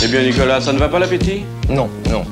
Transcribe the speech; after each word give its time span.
Eh 0.00 0.06
bien, 0.06 0.22
Nicolas, 0.22 0.60
ça 0.60 0.72
ne 0.72 0.78
va 0.78 0.88
pas 0.88 1.00
l'appétit? 1.00 1.44
Non, 1.68 1.88
non. 2.08 2.22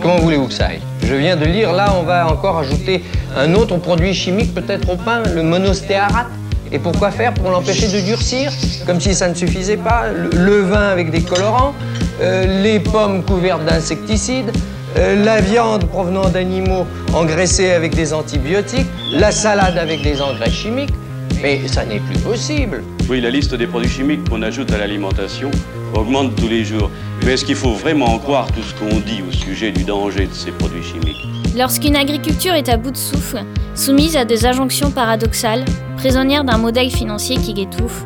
Comment 0.00 0.18
voulez-vous 0.18 0.46
que 0.46 0.52
ça 0.52 0.66
aille? 0.66 0.80
Je 1.02 1.14
viens 1.14 1.34
de 1.34 1.44
lire, 1.44 1.72
là, 1.72 1.92
on 1.98 2.04
va 2.04 2.28
encore 2.28 2.58
ajouter 2.58 3.02
un 3.36 3.52
autre 3.54 3.76
produit 3.78 4.14
chimique, 4.14 4.54
peut-être 4.54 4.88
au 4.88 4.94
pain, 4.94 5.24
le 5.34 5.42
monostéarate. 5.42 6.28
Et 6.70 6.78
pourquoi 6.78 7.10
faire? 7.10 7.34
Pour 7.34 7.50
l'empêcher 7.50 7.88
de 7.88 8.00
durcir 8.04 8.52
Comme 8.86 9.00
si 9.00 9.12
ça 9.12 9.28
ne 9.28 9.34
suffisait 9.34 9.76
pas. 9.76 10.04
Le, 10.36 10.60
vin 10.60 10.88
avec 10.88 11.10
des 11.10 11.20
colorants, 11.20 11.74
euh, 12.20 12.62
les 12.62 12.78
pommes 12.78 13.24
couvertes 13.24 13.64
d'insecticides, 13.64 14.52
euh, 14.96 15.24
la 15.24 15.40
viande 15.40 15.84
provenant 15.86 16.28
d'animaux 16.28 16.86
engraissés 17.12 17.72
avec 17.72 17.96
des 17.96 18.12
antibiotiques, 18.12 18.86
la 19.12 19.32
salade 19.32 19.78
avec 19.78 20.00
des 20.02 20.22
engrais 20.22 20.50
chimiques. 20.50 20.94
Mais 21.42 21.66
ça 21.66 21.84
n'est 21.84 22.00
plus 22.00 22.18
possible. 22.20 22.84
Oui, 23.10 23.20
la 23.20 23.30
liste 23.30 23.54
des 23.54 23.66
produits 23.66 23.90
chimiques 23.90 24.28
qu'on 24.28 24.42
ajoute 24.42 24.72
à 24.72 24.78
l'alimentation 24.78 25.50
augmente 25.96 26.34
tous 26.36 26.48
les 26.48 26.64
jours. 26.64 26.90
Mais 27.24 27.32
est-ce 27.32 27.44
qu'il 27.44 27.56
faut 27.56 27.72
vraiment 27.72 28.06
en 28.06 28.18
croire 28.18 28.46
tout 28.52 28.62
ce 28.62 28.74
qu'on 28.74 29.00
dit 29.00 29.22
au 29.28 29.32
sujet 29.32 29.72
du 29.72 29.84
danger 29.84 30.26
de 30.26 30.32
ces 30.32 30.52
produits 30.52 30.82
chimiques 30.82 31.26
Lorsqu'une 31.56 31.96
agriculture 31.96 32.54
est 32.54 32.68
à 32.68 32.76
bout 32.76 32.90
de 32.90 32.96
souffle, 32.96 33.38
soumise 33.74 34.16
à 34.16 34.24
des 34.24 34.44
injonctions 34.46 34.90
paradoxales, 34.90 35.64
prisonnière 35.96 36.44
d'un 36.44 36.58
modèle 36.58 36.90
financier 36.90 37.36
qui 37.36 37.54
l'étouffe, 37.54 38.04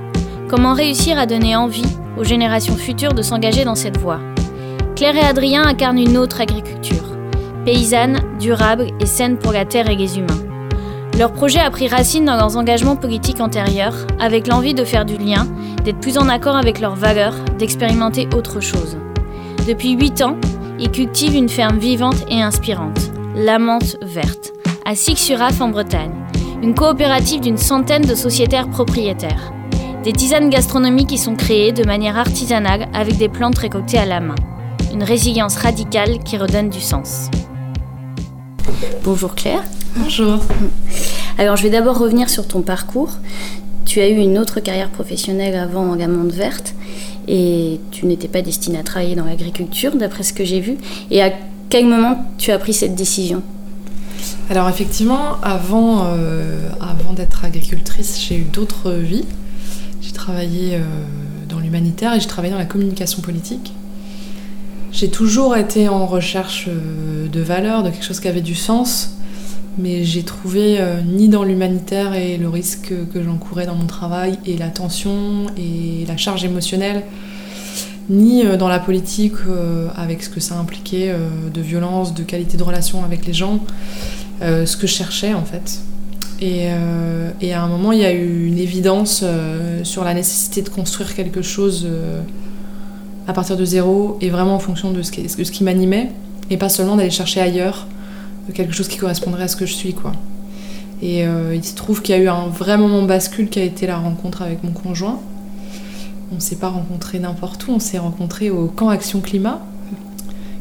comment 0.48 0.72
réussir 0.72 1.18
à 1.18 1.26
donner 1.26 1.56
envie 1.56 1.84
aux 2.16 2.24
générations 2.24 2.76
futures 2.76 3.12
de 3.12 3.22
s'engager 3.22 3.64
dans 3.64 3.74
cette 3.74 3.98
voie? 3.98 4.20
Claire 4.94 5.16
et 5.16 5.20
Adrien 5.20 5.64
incarnent 5.66 5.98
une 5.98 6.16
autre 6.16 6.40
agriculture, 6.40 7.16
paysanne, 7.64 8.20
durable 8.38 8.86
et 9.00 9.06
saine 9.06 9.36
pour 9.36 9.52
la 9.52 9.64
terre 9.64 9.90
et 9.90 9.96
les 9.96 10.18
humains. 10.18 10.49
Leur 11.20 11.34
projet 11.34 11.60
a 11.60 11.70
pris 11.70 11.86
racine 11.86 12.24
dans 12.24 12.36
leurs 12.36 12.56
engagements 12.56 12.96
politiques 12.96 13.42
antérieurs, 13.42 14.06
avec 14.18 14.46
l'envie 14.46 14.72
de 14.72 14.84
faire 14.84 15.04
du 15.04 15.18
lien, 15.18 15.46
d'être 15.84 16.00
plus 16.00 16.16
en 16.16 16.30
accord 16.30 16.56
avec 16.56 16.80
leurs 16.80 16.94
valeurs, 16.94 17.34
d'expérimenter 17.58 18.26
autre 18.34 18.60
chose. 18.60 18.96
Depuis 19.68 19.90
8 19.90 20.22
ans, 20.22 20.38
ils 20.78 20.90
cultivent 20.90 21.34
une 21.34 21.50
ferme 21.50 21.76
vivante 21.76 22.24
et 22.30 22.40
inspirante, 22.40 23.10
la 23.34 23.58
Menthe 23.58 23.98
Verte, 24.00 24.52
à 24.86 24.94
Six-sur-Af 24.94 25.60
en 25.60 25.68
Bretagne, 25.68 26.14
une 26.62 26.74
coopérative 26.74 27.42
d'une 27.42 27.58
centaine 27.58 28.06
de 28.06 28.14
sociétaires 28.14 28.70
propriétaires. 28.70 29.52
Des 30.02 30.12
tisanes 30.12 30.48
gastronomiques 30.48 31.12
y 31.12 31.18
sont 31.18 31.36
créées 31.36 31.72
de 31.72 31.84
manière 31.84 32.16
artisanale 32.16 32.88
avec 32.94 33.18
des 33.18 33.28
plantes 33.28 33.58
récoltées 33.58 33.98
à 33.98 34.06
la 34.06 34.20
main. 34.20 34.36
Une 34.90 35.02
résilience 35.02 35.58
radicale 35.58 36.20
qui 36.24 36.38
redonne 36.38 36.70
du 36.70 36.80
sens. 36.80 37.28
Bonjour 39.04 39.34
Claire. 39.34 39.62
Bonjour. 39.96 40.38
Alors 41.38 41.56
je 41.56 41.62
vais 41.62 41.70
d'abord 41.70 41.98
revenir 41.98 42.28
sur 42.28 42.46
ton 42.46 42.62
parcours. 42.62 43.10
Tu 43.84 44.00
as 44.00 44.08
eu 44.08 44.16
une 44.16 44.38
autre 44.38 44.60
carrière 44.60 44.90
professionnelle 44.90 45.56
avant 45.56 45.90
en 45.90 45.96
Gamande 45.96 46.32
Verte 46.32 46.74
et 47.26 47.80
tu 47.90 48.06
n'étais 48.06 48.28
pas 48.28 48.42
destinée 48.42 48.78
à 48.78 48.82
travailler 48.82 49.16
dans 49.16 49.24
l'agriculture 49.24 49.96
d'après 49.96 50.22
ce 50.22 50.32
que 50.32 50.44
j'ai 50.44 50.60
vu. 50.60 50.76
Et 51.10 51.22
à 51.22 51.32
quel 51.68 51.86
moment 51.86 52.24
tu 52.38 52.50
as 52.50 52.58
pris 52.58 52.72
cette 52.72 52.94
décision? 52.94 53.42
Alors 54.48 54.68
effectivement, 54.68 55.40
avant, 55.42 56.06
euh, 56.06 56.68
avant 56.80 57.12
d'être 57.12 57.44
agricultrice, 57.44 58.20
j'ai 58.20 58.36
eu 58.36 58.44
d'autres 58.44 58.92
vies. 58.92 59.26
J'ai 60.02 60.12
travaillé 60.12 60.74
euh, 60.74 60.80
dans 61.48 61.58
l'humanitaire 61.58 62.14
et 62.14 62.20
j'ai 62.20 62.26
travaillé 62.26 62.52
dans 62.52 62.58
la 62.58 62.66
communication 62.66 63.22
politique. 63.22 63.72
J'ai 64.92 65.08
toujours 65.08 65.56
été 65.56 65.88
en 65.88 66.04
recherche 66.04 66.66
euh, 66.68 67.28
de 67.28 67.40
valeurs, 67.40 67.84
de 67.84 67.90
quelque 67.90 68.04
chose 68.04 68.20
qui 68.20 68.28
avait 68.28 68.40
du 68.40 68.54
sens 68.54 69.16
mais 69.78 70.04
j'ai 70.04 70.24
trouvé 70.24 70.78
euh, 70.80 71.00
ni 71.00 71.28
dans 71.28 71.44
l'humanitaire 71.44 72.14
et 72.14 72.36
le 72.36 72.48
risque 72.48 72.92
que 73.14 73.22
j'encourais 73.22 73.66
dans 73.66 73.76
mon 73.76 73.86
travail 73.86 74.36
et 74.44 74.58
la 74.58 74.68
tension 74.68 75.46
et 75.56 76.04
la 76.06 76.16
charge 76.16 76.44
émotionnelle, 76.44 77.04
ni 78.10 78.44
euh, 78.44 78.56
dans 78.56 78.68
la 78.68 78.80
politique 78.80 79.34
avec 79.94 80.24
ce 80.24 80.28
que 80.28 80.40
ça 80.40 80.56
impliquait 80.56 81.14
de 81.54 81.60
violence, 81.60 82.12
de 82.12 82.24
qualité 82.24 82.56
de 82.58 82.62
relation 82.64 83.04
avec 83.04 83.24
les 83.26 83.32
gens, 83.32 83.60
ce 84.40 84.76
que 84.76 84.88
je 84.88 84.92
cherchais 84.92 85.34
en 85.34 85.44
fait. 85.44 85.80
Et, 86.40 86.68
à 86.68 87.62
un 87.62 87.68
moment, 87.68 87.92
il 87.92 88.00
y 88.00 88.04
a 88.04 88.12
eu 88.12 88.46
une 88.48 88.58
évidence 88.58 89.24
sur 89.84 90.04
la 90.04 90.14
nécessité 90.14 90.62
de 90.62 90.68
construire 90.68 91.14
quelque 91.14 91.42
chose 91.42 91.86
à 93.26 93.32
partir 93.32 93.56
de 93.56 93.64
zéro 93.64 94.18
et 94.20 94.30
vraiment 94.30 94.54
en 94.54 94.58
fonction 94.58 94.90
de 94.90 95.02
ce 95.02 95.10
qui, 95.10 95.64
m'animait 95.64 96.10
et 96.50 96.56
pas 96.56 96.68
seulement 96.68 96.96
d'aller 96.96 97.10
chercher 97.10 97.40
ailleurs 97.40 97.86
quelque 98.54 98.72
chose 98.72 98.88
qui 98.88 98.96
correspondrait 98.96 99.44
à 99.44 99.48
ce 99.48 99.56
que 99.56 99.66
je 99.66 99.72
suis, 99.72 99.94
quoi. 99.94 100.12
Et 101.02 101.24
euh, 101.26 101.54
il 101.54 101.64
se 101.64 101.74
trouve 101.74 102.02
qu'il 102.02 102.14
y 102.14 102.18
a 102.18 102.20
eu 102.20 102.28
un 102.28 102.48
vrai 102.48 102.76
moment 102.76 103.02
bascule 103.02 103.48
qui 103.48 103.58
a 103.58 103.64
été 103.64 103.86
la 103.86 103.96
rencontre 103.96 104.42
avec 104.42 104.62
mon 104.62 104.72
conjoint. 104.72 105.18
On 106.34 106.40
s'est 106.40 106.56
pas 106.56 106.68
rencontré 106.68 107.18
n'importe 107.18 107.66
où, 107.66 107.72
on 107.72 107.78
s'est 107.78 107.98
rencontré 107.98 108.50
au 108.50 108.66
camp 108.66 108.88
Action 108.88 109.20
Climat, 109.20 109.60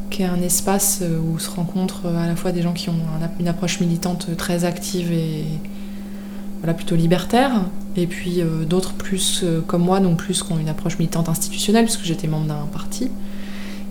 qui 0.09 0.21
est 0.21 0.25
un 0.25 0.41
espace 0.41 0.99
euh, 1.01 1.19
où 1.19 1.39
se 1.39 1.49
rencontrent 1.49 2.07
à 2.07 2.27
la 2.27 2.35
fois 2.35 2.51
des 2.51 2.61
gens 2.61 2.73
qui 2.73 2.89
ont 2.89 2.99
une 3.39 3.47
approche 3.47 3.79
militante 3.79 4.35
très 4.37 4.63
active 4.65 5.11
et 5.11 5.43
voilà, 6.59 6.73
plutôt 6.73 6.95
libertaire, 6.95 7.51
et 7.99 8.07
puis 8.07 8.41
euh, 8.41 8.65
d'autres 8.65 8.93
plus 8.93 9.43
comme 9.67 9.83
moi, 9.83 9.99
donc 9.99 10.17
plus 10.17 10.43
qui 10.43 10.51
ont 10.51 10.59
une 10.59 10.69
approche 10.69 10.97
militante 10.99 11.29
institutionnelle, 11.29 11.85
puisque 11.85 12.03
j'étais 12.03 12.27
membre 12.27 12.47
d'un 12.47 12.67
parti, 12.71 13.09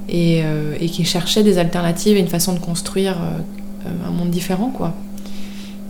et, 0.09 0.43
et, 0.81 0.89
qui 0.89 1.05
cherchaient 1.05 1.43
des 1.43 1.59
alternatives 1.59 2.17
et 2.17 2.21
une 2.21 2.29
façon 2.29 2.55
de 2.55 2.59
construire 2.59 3.19
euh, 3.87 4.09
un 4.09 4.11
monde 4.11 4.31
différent, 4.31 4.71
quoi. 4.71 4.95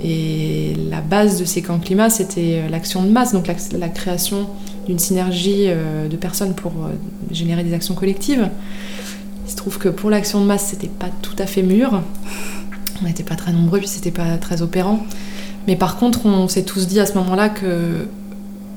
Et 0.03 0.75
la 0.91 1.01
base 1.01 1.41
de 1.41 1.45
ces 1.45 1.63
camps 1.63 1.79
climat, 1.79 2.11
c'était 2.11 2.63
euh, 2.63 2.69
l'action 2.69 3.03
de 3.03 3.11
masse, 3.11 3.33
donc 3.33 3.47
la, 3.47 3.89
création 3.89 4.47
d'une 4.87 4.99
synergie 4.99 5.65
euh, 5.67 6.09
de 6.09 6.17
personnes 6.17 6.55
pour 6.55 6.73
générer 7.31 7.65
des 7.65 7.73
actions 7.73 7.95
collectives. 7.95 8.49
Il 9.47 9.51
se 9.51 9.57
trouve 9.57 9.79
que 9.79 9.89
pour 9.89 10.11
l'action 10.11 10.41
de 10.41 10.47
masse, 10.47 10.67
c'était 10.67 10.89
pas 10.89 11.09
tout 11.23 11.37
à 11.39 11.47
fait 11.47 11.63
mûr. 11.63 12.03
On 13.01 13.07
n'était 13.07 13.23
pas 13.23 13.37
très 13.37 13.53
nombreux, 13.53 13.79
puis 13.79 13.89
c'était 13.89 14.11
pas 14.11 14.37
très 14.37 14.61
opérant. 14.61 15.05
Mais 15.69 15.77
par 15.77 15.99
contre, 15.99 16.25
on 16.25 16.49
s'est 16.49 16.65
tous 16.65 16.87
dit 16.87 16.99
à 16.99 17.05
ce 17.05 17.13
moment-là 17.19 17.51
que, 17.51 18.09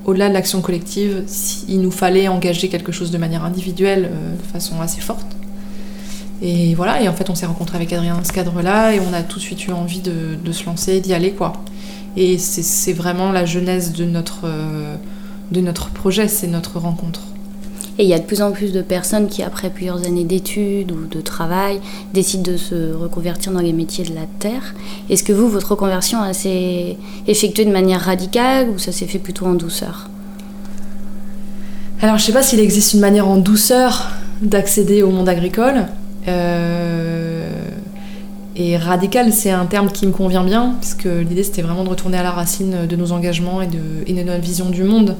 au-delà 0.03 0.28
de 0.28 0.34
l'action 0.34 0.59
collective, 0.59 1.24
il 1.69 1.79
nous 1.79 1.90
fallait 1.90 2.28
engager 2.28 2.68
quelque 2.68 2.91
chose 2.91 3.12
de 3.12 3.18
manière 3.18 3.46
individuelle, 3.46 4.12
de 4.38 4.52
façon 4.52 4.81
assez 4.81 5.00
forte. 5.00 5.38
Et 6.41 6.75
voilà, 6.75 7.02
et 7.02 7.07
en 7.07 7.13
fait, 7.13 7.29
on 7.29 7.35
s'est 7.35 7.46
rencontré 7.46 7.78
avec 7.78 7.94
Adrien 7.94 8.18
dans 8.18 8.25
ce 8.25 8.34
cadre-là, 8.34 8.94
et 8.94 9.00
on 9.00 9.13
a 9.13 9.24
tout 9.24 9.40
de 9.40 9.44
suite 9.44 9.66
eu 9.68 9.72
envie 9.72 10.02
de, 10.02 10.52
se 10.52 10.66
lancer, 10.66 11.00
d'y 11.00 11.13
aller, 11.13 11.31
quoi. 11.31 11.53
Et 12.18 12.38
c'est 12.38 12.91
vraiment 12.91 13.31
la 13.31 13.46
genèse 13.46 13.94
euh, 13.97 14.96
de 15.52 15.62
notre 15.62 15.90
projet, 15.91 16.28
c'est 16.28 16.47
notre 16.47 16.78
rencontre. 16.78 17.22
Et 18.02 18.06
il 18.06 18.10
y 18.10 18.16
a 18.16 18.18
de 18.18 18.24
plus 18.24 18.42
en 18.42 18.52
plus 18.52 18.72
de 18.72 18.82
personnes 18.82 19.28
qui, 19.28 19.44
après 19.44 19.70
plusieurs 19.70 20.08
années 20.08 20.24
d'études 20.24 20.92
ou 20.92 21.06
de 21.06 21.22
travail, 21.22 21.80
décident 22.16 22.52
de 22.52 22.58
se 22.58 22.96
reconvertir 22.96 23.52
dans 23.52 23.60
les 23.60 23.74
métiers 23.74 24.04
de 24.04 24.16
la 24.16 24.26
terre. 24.40 24.74
Est-ce 25.12 25.24
que 25.24 25.32
vous, 25.32 25.48
votre 25.48 25.70
reconversion 25.74 26.18
s'est 26.34 26.98
effectuée 27.28 27.64
de 27.64 27.72
manière 27.72 28.02
radicale 28.02 28.70
ou 28.72 28.80
ça 28.80 28.92
s'est 28.92 29.06
fait 29.06 29.20
plutôt 29.20 29.46
en 29.46 29.54
douceur? 29.54 30.10
Alors, 32.02 32.18
je 32.18 32.24
ne 32.24 32.26
sais 32.26 32.34
pas 32.34 32.42
s'il 32.42 32.60
existe 32.60 32.96
une 32.96 33.02
manière 33.02 33.28
en 33.28 33.38
douceur 33.38 34.10
d'accéder 34.42 35.04
au 35.04 35.12
monde 35.12 35.30
agricole. 35.30 35.86
Euh, 36.28 37.31
et 38.56 38.76
radical, 38.76 39.32
c'est 39.32 39.52
un 39.52 39.66
terme 39.66 39.90
qui 39.90 40.06
me 40.06 40.12
convient 40.12 40.44
bien, 40.44 40.76
parce 40.80 40.94
que 40.94 41.22
l'idée 41.22 41.44
c'était 41.44 41.62
vraiment 41.62 41.86
de 41.86 41.90
retourner 41.90 42.18
à 42.18 42.24
la 42.24 42.32
racine 42.32 42.86
de 42.86 42.96
nos 42.98 43.14
engagements 43.14 43.62
et 43.62 43.68
de, 43.68 43.80
et 44.08 44.14
de 44.14 44.24
notre 44.24 44.42
vision 44.42 44.70
du 44.70 44.84
monde. 44.84 45.16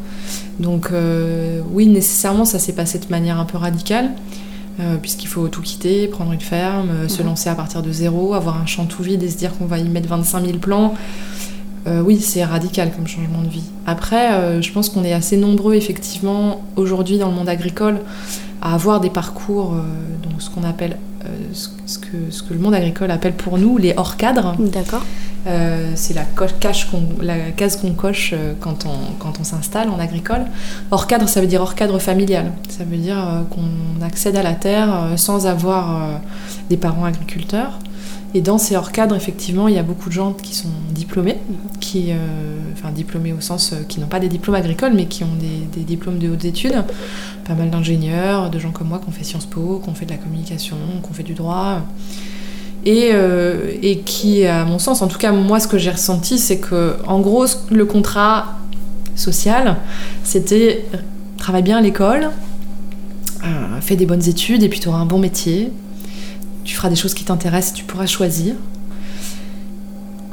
Donc 0.60 0.90
euh, 0.92 1.62
oui, 1.72 1.88
nécessairement, 1.88 2.44
ça 2.44 2.60
s'est 2.60 2.74
passé 2.74 3.00
de 3.00 3.08
manière 3.10 3.40
un 3.40 3.46
peu 3.46 3.58
radicale, 3.58 4.12
euh, 4.82 4.98
puisqu'il 4.98 5.28
faut 5.28 5.48
tout 5.48 5.62
quitter, 5.62 6.08
prendre 6.08 6.34
une 6.34 6.42
ferme, 6.42 7.08
se 7.08 7.22
mhm. 7.22 7.30
lancer 7.30 7.50
à 7.50 7.56
partir 7.56 7.82
de 7.82 7.92
zéro, 7.92 8.34
avoir 8.34 8.62
un 8.62 8.66
champ 8.66 8.86
tout 8.86 9.04
vide 9.04 9.24
et 9.24 9.30
se 9.30 9.38
dire 9.38 9.58
qu'on 9.58 9.66
va 9.66 9.78
y 9.78 9.88
mettre 9.88 10.10
25 10.10 10.46
000 10.46 10.58
plans. 10.58 10.94
oui, 11.88 12.20
c'est 12.20 12.44
radical 12.44 12.92
comme 12.94 13.08
changement 13.08 13.42
de 13.44 13.50
vie. 13.50 13.64
Après, 13.88 14.62
je 14.62 14.72
pense 14.74 14.90
qu'on 14.90 15.06
est 15.06 15.14
assez 15.14 15.38
nombreux 15.38 15.76
effectivement 15.76 16.62
aujourd'hui 16.76 17.18
dans 17.18 17.30
le 17.30 17.34
monde 17.34 17.50
agricole 17.50 18.02
à 18.62 18.76
avoir 18.76 19.00
des 19.00 19.10
parcours, 19.10 19.74
euh, 19.74 19.82
donc 20.22 20.42
ce 20.42 20.50
qu'on 20.50 20.64
appelle, 20.64 20.98
euh, 21.26 21.28
ce, 21.54 21.98
que, 21.98 22.30
ce 22.30 22.44
que 22.44 22.54
le 22.54 22.60
monde 22.60 22.76
agricole 22.76 23.10
appelle 23.10 23.34
pour 23.34 23.58
nous 23.58 23.78
les 23.78 23.94
hors 23.98 24.18
cadres. 24.18 24.56
D'accord. 24.60 25.04
Euh, 25.48 25.94
c'est 25.96 26.14
la, 26.14 26.22
la, 26.22 27.36
case 27.52 27.76
qu'on 27.78 27.94
coche 27.94 28.36
quand 28.60 28.86
on, 28.86 29.14
quand 29.18 29.40
on 29.40 29.44
s'installe 29.44 29.90
en 29.90 29.98
agricole. 29.98 30.46
Hors 30.92 31.08
cadre, 31.08 31.28
ça 31.28 31.42
veut 31.42 31.48
dire 31.48 31.62
hors 31.62 31.74
cadre 31.74 31.98
familial. 31.98 32.52
Ça 32.70 32.84
veut 32.84 32.98
dire 32.98 33.18
qu'on 33.50 34.06
accède 34.06 34.36
à 34.36 34.44
la 34.44 34.54
terre 34.54 35.14
sans 35.16 35.48
avoir 35.48 36.20
des 36.70 36.78
parents 36.78 37.06
agriculteurs. 37.06 37.80
Et 38.34 38.42
dans 38.42 38.58
ces 38.58 38.78
hors 38.78 38.92
cadres, 38.94 39.16
effectivement, 39.16 39.68
il 39.68 39.76
y 39.76 39.78
a 39.78 39.84
beaucoup 39.84 40.08
de 40.08 40.14
gens 40.14 40.32
qui 40.32 40.56
sont 40.56 40.70
diplômés, 40.92 41.38
qui, 41.82 42.12
euh, 42.12 42.16
enfin 42.74 42.92
diplômés 42.92 43.34
au 43.34 43.42
sens 43.42 43.74
euh, 43.74 43.84
qui 43.88 44.00
n'ont 44.00 44.08
pas 44.08 44.22
des 44.22 44.30
diplômes 44.30 44.56
agricoles, 44.56 44.94
mais 44.94 45.06
qui 45.06 45.26
ont 45.26 45.36
des, 45.38 45.84
diplômes 45.84 46.18
de 46.18 46.30
hautes 46.30 46.46
études. 46.46 46.84
Pas 47.46 47.56
mal 47.56 47.70
d'ingénieurs, 47.70 48.50
de 48.50 48.58
gens 48.58 48.72
comme 48.72 48.88
moi 48.88 49.00
qui 49.00 49.10
ont 49.10 49.12
fait 49.12 49.26
Sciences 49.26 49.46
Po, 49.46 49.82
qui 49.84 49.90
ont 49.90 49.94
fait 49.94 50.06
de 50.06 50.12
la 50.12 50.18
communication, 50.18 50.78
qui 51.04 51.10
ont 51.10 51.14
fait 51.14 51.24
du 51.24 51.34
droit. 51.34 51.82
Et, 52.86 53.10
euh, 53.12 53.74
et 53.82 54.00
qui, 54.00 54.46
à 54.46 54.64
mon 54.64 54.80
sens, 54.80 55.02
en 55.02 55.08
tout 55.08 55.18
cas 55.18 55.34
moi, 55.34 55.60
ce 55.60 55.68
que 55.68 55.78
j'ai 55.78 55.92
ressenti, 55.92 56.38
c'est 56.38 56.60
que, 56.60 56.96
en 57.06 57.20
gros, 57.20 57.46
le 57.70 57.86
contrat 57.86 58.58
social, 59.16 59.76
c'était 60.24 60.86
travaille 61.38 61.64
bien 61.64 61.78
à 61.78 61.82
l'école, 61.82 62.30
fais 63.82 63.96
des 63.96 64.06
bonnes 64.06 64.28
études 64.28 64.64
et 64.64 64.70
puis 64.70 64.80
tu 64.80 64.88
auras 64.88 65.00
un 65.00 65.06
bon 65.06 65.20
métier. 65.20 65.72
Tu 66.64 66.76
feras 66.76 66.90
des 66.90 66.96
choses 66.96 67.14
qui 67.14 67.24
t'intéressent, 67.24 67.74
tu 67.74 67.84
pourras 67.84 68.06
choisir. 68.06 68.56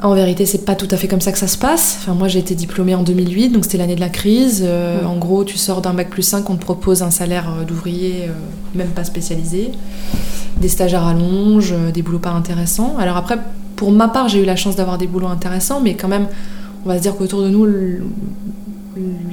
En 0.01 0.13
vérité, 0.13 0.45
c'est 0.45 0.63
pas 0.63 0.75
tout 0.75 0.87
à 0.91 0.95
fait 0.95 1.09
comme 1.09 1.19
ça 1.19 1.33
que 1.33 1.37
ça 1.37 1.47
se 1.47 1.57
passe. 1.57 1.97
Enfin, 1.99 2.13
moi, 2.13 2.29
j'ai 2.29 2.39
été 2.39 2.55
diplômée 2.55 2.95
en 2.95 3.03
2008, 3.03 3.49
donc 3.49 3.65
c'était 3.65 3.77
l'année 3.77 3.95
de 3.95 3.99
la 3.99 4.07
crise. 4.07 4.63
Euh, 4.65 5.03
en 5.03 5.17
gros, 5.17 5.43
tu 5.43 5.57
sors 5.57 5.81
d'un 5.81 5.93
bac 5.93 6.09
plus 6.09 6.21
5, 6.21 6.49
on 6.49 6.55
te 6.55 6.61
propose 6.61 7.03
un 7.03 7.11
salaire 7.11 7.49
euh, 7.49 7.65
d'ouvrier, 7.65 8.27
euh, 8.29 8.31
même 8.75 8.89
pas 8.89 9.03
spécialisé, 9.03 9.71
des 10.61 10.69
stagiaires 10.69 11.05
à 11.05 11.13
longe, 11.13 11.73
des 11.93 12.01
boulots 12.01 12.19
pas 12.19 12.29
intéressants. 12.29 12.95
Alors 12.97 13.17
après, 13.17 13.39
pour 13.75 13.91
ma 13.91 14.07
part, 14.07 14.29
j'ai 14.29 14.41
eu 14.41 14.45
la 14.45 14.55
chance 14.55 14.77
d'avoir 14.77 14.97
des 14.97 15.07
boulots 15.07 15.27
intéressants, 15.27 15.81
mais 15.81 15.95
quand 15.95 16.07
même, 16.07 16.27
on 16.85 16.87
va 16.87 16.95
se 16.95 17.01
dire 17.01 17.17
qu'autour 17.17 17.41
de 17.41 17.49
nous, 17.49 17.67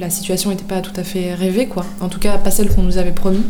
la 0.01 0.09
situation 0.09 0.49
n'était 0.49 0.65
pas 0.65 0.81
tout 0.81 0.97
à 0.97 1.03
fait 1.03 1.33
rêvée, 1.33 1.67
quoi. 1.67 1.85
En 2.01 2.09
tout 2.09 2.19
cas, 2.19 2.37
pas 2.37 2.51
celle 2.51 2.67
qu'on 2.67 2.83
nous 2.83 2.97
avait 2.97 3.11
promis. 3.13 3.43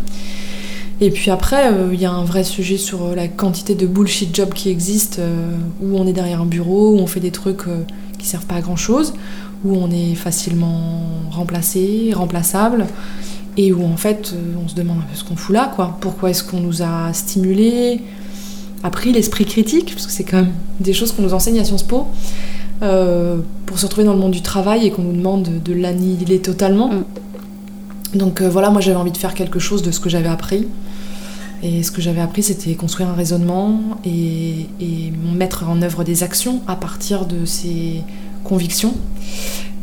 Et 1.00 1.12
puis 1.12 1.30
après, 1.30 1.72
euh, 1.72 1.90
il 1.94 2.02
y 2.02 2.06
a 2.06 2.12
un 2.12 2.24
vrai 2.24 2.44
sujet 2.44 2.78
sur 2.78 3.04
euh, 3.04 3.16
la 3.16 3.28
quantité 3.28 3.76
de 3.76 3.86
bullshit 3.86 4.36
jobs 4.36 4.54
qui 4.54 4.70
existent, 4.70 5.18
euh, 5.20 5.56
où 5.82 5.96
on 5.98 6.08
est 6.08 6.14
derrière 6.14 6.42
un 6.42 6.46
bureau, 6.46 6.96
où 6.96 6.98
on 6.98 7.06
fait 7.06 7.20
des 7.20 7.32
trucs 7.32 7.66
qui 8.18 8.26
servent 8.26 8.48
pas 8.48 8.56
à 8.56 8.62
grand 8.62 8.76
chose, 8.76 9.14
où 9.64 9.76
on 9.76 9.92
est 9.92 10.16
facilement 10.16 11.02
remplacé, 11.30 12.12
remplaçable, 12.16 12.88
et 13.58 13.72
où 13.74 13.84
en 13.86 13.98
fait 13.98 14.34
on 14.64 14.68
se 14.68 14.76
demande 14.76 15.00
un 15.00 15.02
peu 15.02 15.16
ce 15.16 15.24
qu'on 15.24 15.36
fout 15.36 15.54
là, 15.54 15.72
quoi. 15.76 15.98
Pourquoi 16.02 16.32
est-ce 16.32 16.44
qu'on 16.44 16.60
nous 16.60 16.82
a 16.82 17.14
stimulé, 17.14 18.02
appris 18.84 19.12
l'esprit 19.12 19.46
critique, 19.46 19.94
parce 19.94 20.08
que 20.08 20.12
c'est 20.12 20.24
quand 20.24 20.38
même 20.38 20.54
des 20.80 20.94
choses 20.94 21.12
qu'on 21.12 21.22
nous 21.22 21.34
enseigne 21.34 21.60
à 21.60 21.64
Sciences 21.64 21.84
Po, 21.84 22.08
pour 22.80 23.80
se 23.80 23.86
retrouver 23.86 24.06
dans 24.06 24.14
le 24.14 24.20
monde 24.20 24.32
du 24.32 24.42
travail 24.42 24.88
et 24.88 24.92
qu'on 24.92 25.04
nous 25.04 25.16
demande 25.16 25.62
de, 25.64 25.74
l'annihiler 25.74 26.40
totalement. 26.40 26.90
Mm. 26.90 27.04
Donc 28.16 28.42
voilà, 28.42 28.72
moi 28.72 28.82
j'avais 28.82 28.98
envie 28.98 29.12
de 29.12 29.18
faire 29.18 29.36
quelque 29.36 29.60
chose 29.60 29.84
de 29.84 29.92
ce 29.92 30.00
que 30.00 30.10
j'avais 30.10 30.30
appris. 30.30 30.68
Et 31.64 31.84
ce 31.84 31.92
que 31.92 32.02
j'avais 32.02 32.22
appris, 32.22 32.44
c'était 32.44 32.76
construire 32.76 33.10
un 33.10 33.14
raisonnement 33.14 33.80
et, 34.06 34.68
mettre 35.34 35.66
en 35.68 35.82
œuvre 35.84 36.04
des 36.04 36.24
actions 36.24 36.62
à 36.68 36.76
partir 36.76 37.26
de 37.26 37.46
ces 37.46 38.02
convictions. 38.44 38.96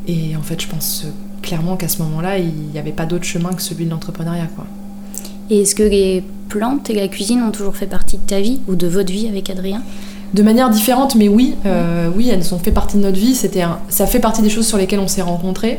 Et 0.08 0.36
en 0.36 0.42
fait, 0.42 0.60
je 0.60 0.66
pense 0.66 1.06
clairement 1.42 1.76
qu'à 1.76 1.88
ce 1.88 2.02
moment-là, 2.02 2.38
il 2.38 2.52
n'y 2.72 2.78
avait 2.78 2.92
pas 2.92 3.06
d'autre 3.06 3.24
chemin 3.24 3.52
que 3.52 3.62
celui 3.62 3.84
de 3.84 3.90
l'entrepreneuriat. 3.90 4.48
Quoi. 4.54 4.66
Et 5.50 5.62
est-ce 5.62 5.74
que 5.74 5.82
les 5.82 6.24
plantes 6.48 6.90
et 6.90 6.94
la 6.94 7.08
cuisine 7.08 7.42
ont 7.42 7.50
toujours 7.50 7.76
fait 7.76 7.86
partie 7.86 8.16
de 8.16 8.22
ta 8.26 8.40
vie 8.40 8.60
ou 8.66 8.74
de 8.74 8.86
votre 8.86 9.12
vie 9.12 9.28
avec 9.28 9.50
Adrien? 9.50 9.82
De 10.32 10.42
manière 10.42 10.70
différente, 10.70 11.14
mais 11.14 11.28
oui, 11.28 11.54
euh, 11.66 12.10
oui, 12.14 12.28
elles 12.28 12.54
ont 12.54 12.58
fait 12.58 12.72
partie 12.72 12.96
de 12.96 13.02
notre 13.02 13.18
vie. 13.18 13.34
C'était 13.34 13.62
ça 13.88 14.06
fait 14.06 14.18
partie 14.18 14.42
des 14.42 14.50
choses 14.50 14.66
sur 14.66 14.78
lesquelles 14.78 14.98
on 14.98 15.08
s'est 15.08 15.22
rencontrés. 15.22 15.78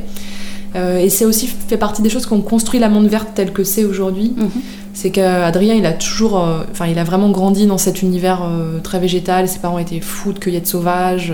Euh, 0.75 0.99
et 0.99 1.09
c'est 1.09 1.25
aussi 1.25 1.47
fait 1.47 1.77
partie 1.77 2.01
des 2.01 2.09
choses 2.09 2.25
qui 2.25 2.33
ont 2.33 2.41
construit 2.41 2.79
la 2.79 2.89
monde 2.89 3.07
verte 3.07 3.29
tel 3.33 3.51
que 3.51 3.63
c'est 3.63 3.85
aujourd'hui. 3.85 4.33
Mhm. 4.35 4.49
C'est 4.95 5.11
qu'Adrien, 5.11 5.75
il 5.75 5.85
a 5.85 5.93
toujours, 5.93 6.39
euh, 6.39 6.63
enfin, 6.71 6.87
il 6.87 6.97
a 6.97 7.03
vraiment 7.03 7.29
grandi 7.29 7.67
dans 7.67 7.77
cet 7.77 8.01
univers 8.01 8.41
euh, 8.43 8.79
très 8.79 8.97
végétal. 8.97 9.47
Ses 9.47 9.59
parents 9.59 9.77
étaient 9.77 9.99
fous 9.99 10.33
de 10.33 10.39
cueillettes 10.39 10.67
sauvages. 10.67 11.33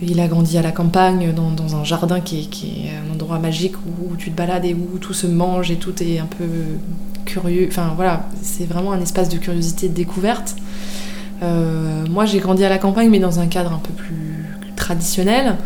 Il 0.00 0.18
a 0.18 0.26
grandi 0.26 0.58
à 0.58 0.62
la 0.62 0.72
campagne, 0.72 1.32
dans, 1.32 1.76
un 1.76 1.84
jardin 1.84 2.20
qui 2.20 2.40
est, 2.40 2.90
un 3.08 3.12
endroit 3.12 3.38
magique 3.38 3.74
où, 3.76 4.16
tu 4.16 4.32
te 4.32 4.36
balades 4.36 4.64
et 4.64 4.74
où 4.74 4.98
tout 4.98 5.12
se 5.12 5.28
mange 5.28 5.70
et 5.70 5.76
tout 5.76 6.02
est 6.02 6.18
un 6.18 6.26
peu 6.26 6.44
curieux. 7.24 7.68
Enfin 7.68 7.92
voilà, 7.94 8.26
c'est 8.40 8.64
vraiment 8.64 8.92
un 8.92 9.00
espace 9.00 9.28
de 9.28 9.36
curiosité 9.36 9.88
de 9.88 9.94
découverte. 9.94 10.56
moi, 12.10 12.24
j'ai 12.24 12.40
grandi 12.40 12.64
à 12.64 12.68
la 12.68 12.78
campagne, 12.78 13.10
mais 13.10 13.20
dans 13.20 13.38
un 13.38 13.46
cadre 13.46 13.72
un 13.72 13.78
peu 13.78 13.92
plus 13.92 14.46
traditionnel. 14.82 15.56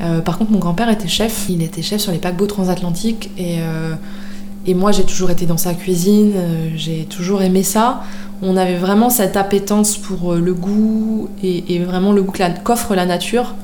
Euh, 0.00 0.20
par 0.20 0.38
contre, 0.38 0.50
mon 0.50 0.58
grand-père 0.58 0.88
était 0.88 1.08
chef. 1.08 1.46
Il 1.48 1.62
était 1.62 1.82
chef 1.82 2.00
sur 2.00 2.12
les 2.12 2.18
paquebots 2.18 2.46
transatlantiques 2.46 3.30
et, 3.38 3.58
euh, 3.60 3.94
et 4.66 4.74
moi, 4.74 4.92
j'ai 4.92 5.04
toujours 5.04 5.30
été 5.30 5.46
dans 5.46 5.56
sa 5.56 5.74
cuisine. 5.74 6.32
Euh, 6.36 6.68
j'ai 6.74 7.04
toujours 7.04 7.42
aimé 7.42 7.62
ça. 7.62 8.02
On 8.42 8.56
avait 8.56 8.76
vraiment 8.76 9.10
cette 9.10 9.36
appétence 9.36 9.96
pour 9.96 10.34
le 10.34 10.54
goût 10.54 11.28
et, 11.42 11.78
vraiment 11.80 12.12
le 12.12 12.22
goût 12.22 12.32
qu'offre 12.62 12.94
la 12.94 13.06
nature. 13.06 13.54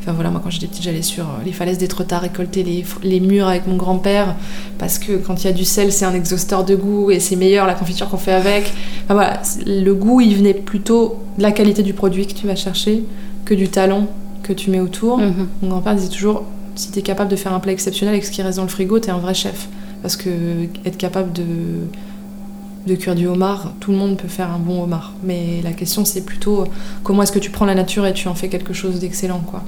Enfin 0.00 0.12
voilà, 0.12 0.30
moi 0.30 0.40
quand 0.42 0.50
j'étais 0.50 0.68
petite, 0.68 0.84
j'allais 0.84 1.02
sur 1.02 1.26
les 1.44 1.50
falaises 1.50 1.78
d'Étretat 1.78 2.20
récolter 2.20 2.62
les, 2.62 2.84
les, 3.02 3.18
murs 3.18 3.48
avec 3.48 3.66
mon 3.66 3.74
grand-père 3.74 4.36
parce 4.78 5.00
que 5.00 5.16
quand 5.16 5.42
il 5.42 5.48
y 5.48 5.50
a 5.50 5.52
du 5.52 5.64
sel, 5.64 5.90
c'est 5.90 6.04
un 6.04 6.14
exhausteur 6.14 6.64
de 6.64 6.76
goût 6.76 7.10
et 7.10 7.18
c'est 7.18 7.34
meilleur 7.34 7.66
la 7.66 7.74
confiture 7.74 8.08
qu'on 8.08 8.16
fait 8.16 8.32
avec. 8.32 8.72
Enfin 9.04 9.14
voilà, 9.14 9.42
le 9.66 9.92
goût, 9.94 10.20
il 10.20 10.36
venait 10.36 10.54
plutôt 10.54 11.16
de 11.38 11.42
la 11.42 11.50
qualité 11.50 11.82
du 11.82 11.92
produit 11.92 12.26
que 12.26 12.34
tu 12.34 12.46
vas 12.46 12.54
chercher 12.54 13.04
que 13.44 13.54
du 13.54 13.68
talent 13.68 14.06
que 14.44 14.52
tu 14.52 14.70
mets 14.70 14.80
autour. 14.80 15.18
Mhm. 15.18 15.48
Mon 15.62 15.68
grand-père 15.70 15.96
disait 15.96 16.08
toujours 16.08 16.44
si 16.76 16.92
tu 16.92 17.00
es 17.00 17.02
capable 17.02 17.30
de 17.30 17.36
faire 17.36 17.52
un 17.52 17.60
plat 17.60 17.72
exceptionnel 17.72 18.14
avec 18.14 18.24
ce 18.24 18.30
qui 18.30 18.42
reste 18.42 18.58
dans 18.58 18.64
le 18.64 18.68
frigo, 18.68 19.00
tu 19.00 19.08
es 19.08 19.10
un 19.10 19.18
vrai 19.18 19.34
chef. 19.34 19.68
Parce 20.06 20.14
que 20.14 20.68
être 20.84 20.98
capable 20.98 21.32
de, 21.32 22.94
cuire 22.94 23.16
du 23.16 23.26
homard, 23.26 23.72
tout 23.80 23.90
le 23.90 23.96
monde 23.96 24.16
peut 24.16 24.28
faire 24.28 24.52
un 24.52 24.60
bon 24.60 24.84
homard. 24.84 25.14
Mais 25.24 25.60
la 25.64 25.72
question, 25.72 26.04
c'est 26.04 26.20
plutôt 26.20 26.62
comment 27.02 27.24
est-ce 27.24 27.32
que 27.32 27.40
tu 27.40 27.50
prends 27.50 27.64
la 27.64 27.74
nature 27.74 28.06
et 28.06 28.12
tu 28.12 28.28
en 28.28 28.36
fais 28.36 28.46
quelque 28.46 28.72
chose 28.72 29.00
d'excellent, 29.00 29.40
quoi. 29.40 29.64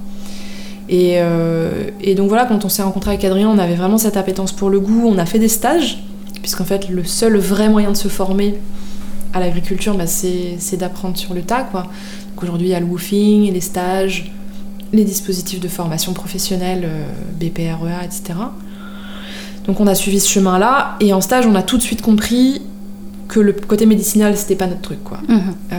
Et, 0.89 1.15
euh, 1.17 1.91
donc 2.17 2.29
voilà, 2.29 2.45
quand 2.45 2.65
on 2.65 2.69
s'est 2.69 2.85
rencontré 2.85 3.11
avec 3.11 3.25
Adrien, 3.25 3.49
on 3.49 3.59
avait 3.59 3.75
vraiment 3.75 3.99
cette 3.99 4.17
appétence 4.17 4.53
pour 4.53 4.71
le 4.71 4.79
goût. 4.79 5.09
On 5.09 5.19
a 5.19 5.27
fait 5.27 5.41
des 5.41 5.49
stages, 5.49 6.05
puisqu'en 6.41 6.65
fait, 6.65 6.89
le 6.89 7.03
seul 7.03 7.37
vrai 7.37 7.69
moyen 7.69 7.91
de 7.91 7.97
se 7.97 8.07
former 8.07 8.55
à 9.35 9.41
l'agriculture, 9.41 9.97
bah, 9.97 10.07
c'est 10.07 10.77
d'apprendre 10.77 11.17
sur 11.17 11.35
le 11.35 11.43
tas, 11.43 11.65
quoi. 11.65 11.83
Donc 11.83 12.45
aujourd'hui, 12.45 12.69
il 12.69 12.71
y 12.71 12.77
a 12.77 12.81
le 12.81 12.87
woofing, 12.87 13.53
les 13.53 13.61
stages, 13.61 14.31
les 14.93 15.03
dispositifs 15.03 15.59
de 15.59 15.67
formation 15.67 16.13
professionnelle, 16.13 16.85
euh, 16.85 17.09
BPREA, 17.41 18.05
etc. 18.05 18.35
Donc 19.69 19.81
on 19.81 19.87
a 19.87 19.95
suivi 19.95 20.19
ce 20.19 20.29
chemin-là, 20.31 20.97
et 20.99 21.13
en 21.13 21.21
stage, 21.21 21.47
on 21.47 21.55
a 21.55 21.63
tout 21.63 21.77
de 21.77 21.83
suite 21.83 22.01
compris 22.01 22.63
que 23.29 23.39
le 23.39 23.53
côté 23.53 23.85
médicinal, 23.85 24.35
c'était 24.35 24.57
pas 24.57 24.67
notre 24.67 24.81
truc, 24.81 25.05
quoi. 25.05 25.19
Mhm. 25.29 25.41
Euh, 25.73 25.77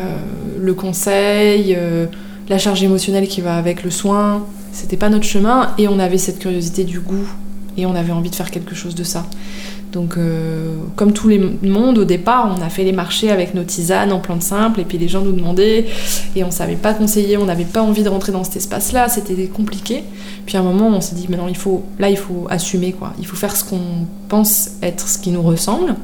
le 0.59 0.74
conseil, 0.75 1.75
euh, 1.75 2.06
la 2.50 2.59
charge 2.59 2.83
émotionnelle 2.83 3.27
qui 3.27 3.41
va 3.41 3.57
avec 3.57 3.83
le 3.83 3.89
soin, 3.89 4.45
c'était 4.71 4.95
pas 4.95 5.09
notre 5.09 5.25
chemin, 5.25 5.71
et 5.80 5.88
on 5.88 5.97
avait 5.97 6.19
cette 6.19 6.38
curiosité 6.38 6.83
du 6.83 7.00
goût, 7.00 7.27
et 7.77 7.88
on 7.88 7.95
avait 7.95 8.12
envie 8.12 8.30
de 8.30 8.36
faire 8.36 8.51
quelque 8.51 8.75
chose 8.75 8.94
de 8.94 9.03
ça. 9.03 9.25
Donc, 9.91 10.18
euh, 10.18 10.75
comme 10.95 11.13
tout 11.13 11.30
le 11.30 11.57
monde, 11.63 11.97
au 11.97 12.06
départ, 12.06 12.56
on 12.56 12.62
a 12.62 12.69
fait 12.69 12.83
les 12.83 12.91
marchés 12.91 13.31
avec 13.31 13.56
nos 13.56 13.63
tisanes 13.63 14.12
en 14.12 14.19
plantes 14.19 14.44
simples, 14.44 14.81
et 14.81 14.83
puis 14.83 15.00
les 15.00 15.07
gens 15.07 15.21
nous 15.21 15.31
demandaient, 15.31 15.88
et 16.36 16.44
on 16.44 16.51
savait 16.51 16.75
pas 16.75 16.94
conseiller, 16.94 17.38
on 17.38 17.45
n'avait 17.45 17.65
pas 17.65 17.81
envie 17.81 18.03
de 18.03 18.09
rentrer 18.09 18.31
dans 18.31 18.44
cet 18.44 18.57
espace-là, 18.57 19.09
c'était 19.09 19.47
compliqué. 19.47 20.03
Puis 20.45 20.57
à 20.57 20.59
un 20.59 20.63
moment, 20.63 20.89
on 20.89 21.01
s'est 21.01 21.15
dit, 21.15 21.27
maintenant, 21.27 21.47
il 21.47 21.57
faut, 21.57 21.83
là, 21.97 22.09
il 22.09 22.18
faut 22.18 22.45
assumer, 22.50 22.91
quoi. 22.91 23.13
Il 23.19 23.25
faut 23.25 23.36
faire 23.36 23.56
ce 23.56 23.63
qu'on 23.63 24.06
pense 24.27 24.71
être 24.83 25.07
ce 25.07 25.18
qui 25.18 25.31
nous 25.31 25.41
ressemble. 25.41 25.95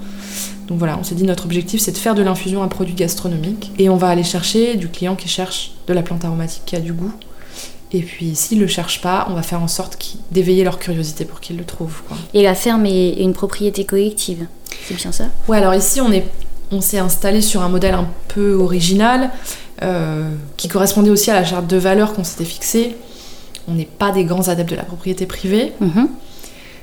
Donc 0.68 0.80
voilà, 0.80 0.98
on 1.00 1.04
s'est 1.04 1.14
dit, 1.14 1.24
notre 1.24 1.46
objectif, 1.46 1.80
c'est 1.80 1.92
de 1.92 1.98
faire 1.98 2.16
de 2.16 2.24
l'infusion 2.24 2.64
un 2.64 2.68
produit 2.68 2.96
gastronomique, 2.96 3.72
et 3.78 3.90
on 3.90 3.98
va 3.98 4.08
aller 4.08 4.24
chercher 4.24 4.78
du 4.78 4.88
client 4.88 5.16
qui 5.16 5.28
cherche 5.28 5.74
de 5.86 5.94
la 5.94 6.02
plante 6.02 6.26
aromatique 6.26 6.64
qui 6.66 6.76
a 6.76 6.80
du 6.80 6.94
goût, 6.94 7.12
et 7.96 8.02
puis 8.02 8.36
s'ils 8.36 8.60
le 8.60 8.68
cherchent 8.68 9.02
pas, 9.02 9.28
on 9.30 9.34
va 9.34 9.42
faire 9.42 9.62
en 9.62 9.68
sorte 9.68 9.98
d'éveiller 10.32 10.64
leur 10.64 10.80
curiosité 10.80 11.26
pour 11.26 11.40
qu'ils 11.40 11.58
le 11.58 11.64
trouvent. 11.64 12.02
Et 12.34 12.44
la 12.44 12.56
ferme 12.56 12.86
est 12.86 13.14
une 13.14 13.34
propriété 13.34 13.86
collective, 13.86 14.48
c'est 14.88 14.96
bien 14.96 15.12
ça? 15.12 15.26
Ouais, 15.48 15.58
alors 15.58 15.74
ici 15.74 16.02
on 16.02 16.12
est, 16.12 16.26
on 16.72 16.82
s'est 16.82 17.00
installé 17.00 17.42
sur 17.42 17.62
un 17.62 17.70
modèle 17.70 17.94
un 17.94 18.08
peu 18.28 18.54
original 18.54 19.32
euh, 19.82 20.30
qui 20.58 20.68
correspondait 20.68 21.10
aussi 21.10 21.32
à 21.32 21.36
la 21.36 21.46
charte 21.46 21.68
de 21.68 21.78
valeurs 21.78 22.14
qu'on 22.14 22.24
s'était 22.24 22.46
fixée. 22.46 22.96
On 23.68 23.74
n'est 23.74 23.86
pas 23.86 24.12
des 24.12 24.26
grands 24.26 24.48
adeptes 24.48 24.70
de 24.70 24.76
la 24.76 24.84
propriété 24.84 25.26
privée. 25.26 25.74
Mhm. 25.80 26.10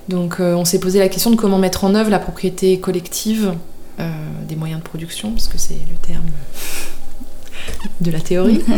Donc 0.09 0.40
euh, 0.40 0.54
on 0.54 0.64
s'est 0.64 0.81
posé 0.81 0.99
la 0.99 1.09
question 1.09 1.31
de 1.31 1.37
comment 1.37 1.59
mettre 1.59 1.85
en 1.85 1.95
œuvre 1.95 2.11
la 2.11 2.19
propriété 2.19 2.78
collective 2.81 3.54
euh, 4.00 4.11
des 4.49 4.57
moyens 4.57 4.81
de 4.81 4.85
production, 4.85 5.31
parce 5.31 5.49
que 5.49 5.59
c'est 5.59 5.75
le 5.75 5.97
terme 6.07 6.25
de 8.01 8.11
la 8.11 8.21
théorie. 8.21 8.61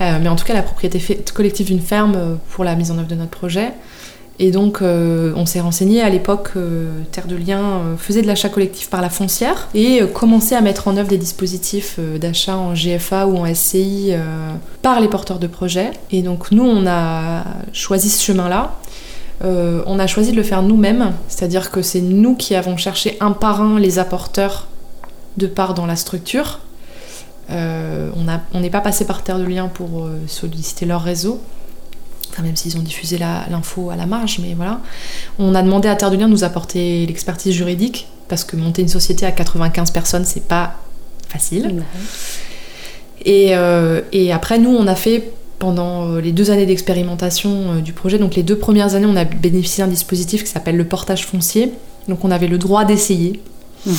Euh, 0.00 0.20
mais 0.22 0.28
en 0.28 0.36
tout 0.36 0.44
cas, 0.44 0.54
la 0.54 0.62
propriété 0.62 1.00
collective 1.34 1.66
d'une 1.66 1.80
ferme 1.80 2.14
euh, 2.14 2.34
pour 2.50 2.62
la 2.62 2.76
mise 2.76 2.92
en 2.92 2.98
œuvre 2.98 3.08
de 3.08 3.16
notre 3.16 3.32
projet. 3.32 3.72
Et 4.38 4.52
donc, 4.52 4.80
euh, 4.80 5.32
on 5.34 5.44
s'est 5.44 5.58
renseigné 5.58 6.02
à 6.02 6.08
l'époque, 6.08 6.50
Terre 7.10 7.26
de 7.26 7.34
Liens 7.34 7.80
faisait 7.98 8.22
de 8.22 8.28
l'achat 8.28 8.48
collectif 8.48 8.90
par 8.90 9.02
la 9.02 9.10
foncière 9.10 9.66
et 9.74 10.02
commençait 10.14 10.54
à 10.54 10.60
mettre 10.60 10.86
en 10.86 10.96
œuvre 10.96 11.08
des 11.08 11.18
dispositifs 11.18 11.98
d'achat 11.98 12.56
en 12.56 12.74
GFA 12.74 13.26
ou 13.26 13.38
en 13.38 13.52
SCI 13.52 14.12
par 14.82 15.00
les 15.00 15.08
porteurs 15.08 15.40
de 15.40 15.48
projets. 15.48 15.90
Et 16.12 16.22
donc, 16.22 16.52
nous, 16.52 16.62
on 16.62 16.86
a 16.86 17.42
choisi 17.72 18.08
ce 18.08 18.22
chemin-là. 18.22 18.76
on 19.42 19.98
a 19.98 20.06
choisi 20.06 20.30
de 20.30 20.36
le 20.36 20.44
faire 20.44 20.62
nous-mêmes, 20.62 21.14
c'est-à-dire 21.26 21.72
que 21.72 21.82
c'est 21.82 22.02
nous 22.02 22.36
qui 22.36 22.54
avons 22.54 22.76
cherché 22.76 23.16
un 23.18 23.32
par 23.32 23.60
un 23.60 23.80
les 23.80 23.98
apporteurs 23.98 24.68
de 25.36 25.48
part 25.48 25.74
dans 25.74 25.86
la 25.86 25.96
structure 25.96 26.60
euh, 27.50 28.10
on 28.52 28.60
n'est 28.60 28.70
pas 28.70 28.80
passé 28.80 29.04
par 29.04 29.22
Terre 29.22 29.38
de 29.38 29.44
Liens 29.44 29.68
pour 29.68 30.04
euh, 30.04 30.20
solliciter 30.26 30.86
leur 30.86 31.02
réseau, 31.02 31.40
enfin, 32.30 32.42
même 32.42 32.56
s'ils 32.56 32.76
ont 32.76 32.82
diffusé 32.82 33.18
l'info 33.18 33.90
à 33.90 33.96
la 33.96 34.06
marge, 34.06 34.38
mais 34.42 34.54
voilà. 34.54 34.80
On 35.38 35.54
a 35.54 35.62
demandé 35.62 35.88
à 35.88 35.96
Terre 35.96 36.10
de 36.10 36.16
Liens 36.16 36.26
de 36.28 36.32
nous 36.32 36.44
apporter 36.44 37.06
l'expertise 37.06 37.54
juridique, 37.54 38.08
parce 38.28 38.44
que 38.44 38.56
monter 38.56 38.82
une 38.82 38.88
société 38.88 39.24
à 39.26 39.32
95 39.32 39.90
personnes, 39.90 40.24
c'est 40.24 40.46
pas 40.46 40.74
facile. 41.28 41.82
Euh, 43.26 44.02
et, 44.12 44.32
après, 44.32 44.58
nous, 44.58 44.70
on 44.70 44.86
a 44.86 44.94
fait 44.94 45.32
pendant 45.58 46.16
les 46.16 46.30
deux 46.30 46.52
années 46.52 46.66
d'expérimentation 46.66 47.80
du 47.80 47.92
projet, 47.92 48.18
donc 48.18 48.36
les 48.36 48.44
deux 48.44 48.56
premières 48.56 48.94
années, 48.94 49.06
on 49.06 49.16
a 49.16 49.24
bénéficié 49.24 49.82
d'un 49.82 49.90
dispositif 49.90 50.44
qui 50.44 50.50
s'appelle 50.50 50.76
le 50.76 50.84
portage 50.84 51.26
foncier. 51.26 51.72
Donc 52.06 52.24
on 52.24 52.30
avait 52.30 52.46
le 52.46 52.58
droit 52.58 52.84
d'essayer 52.84 53.40
Mhm. 53.86 53.94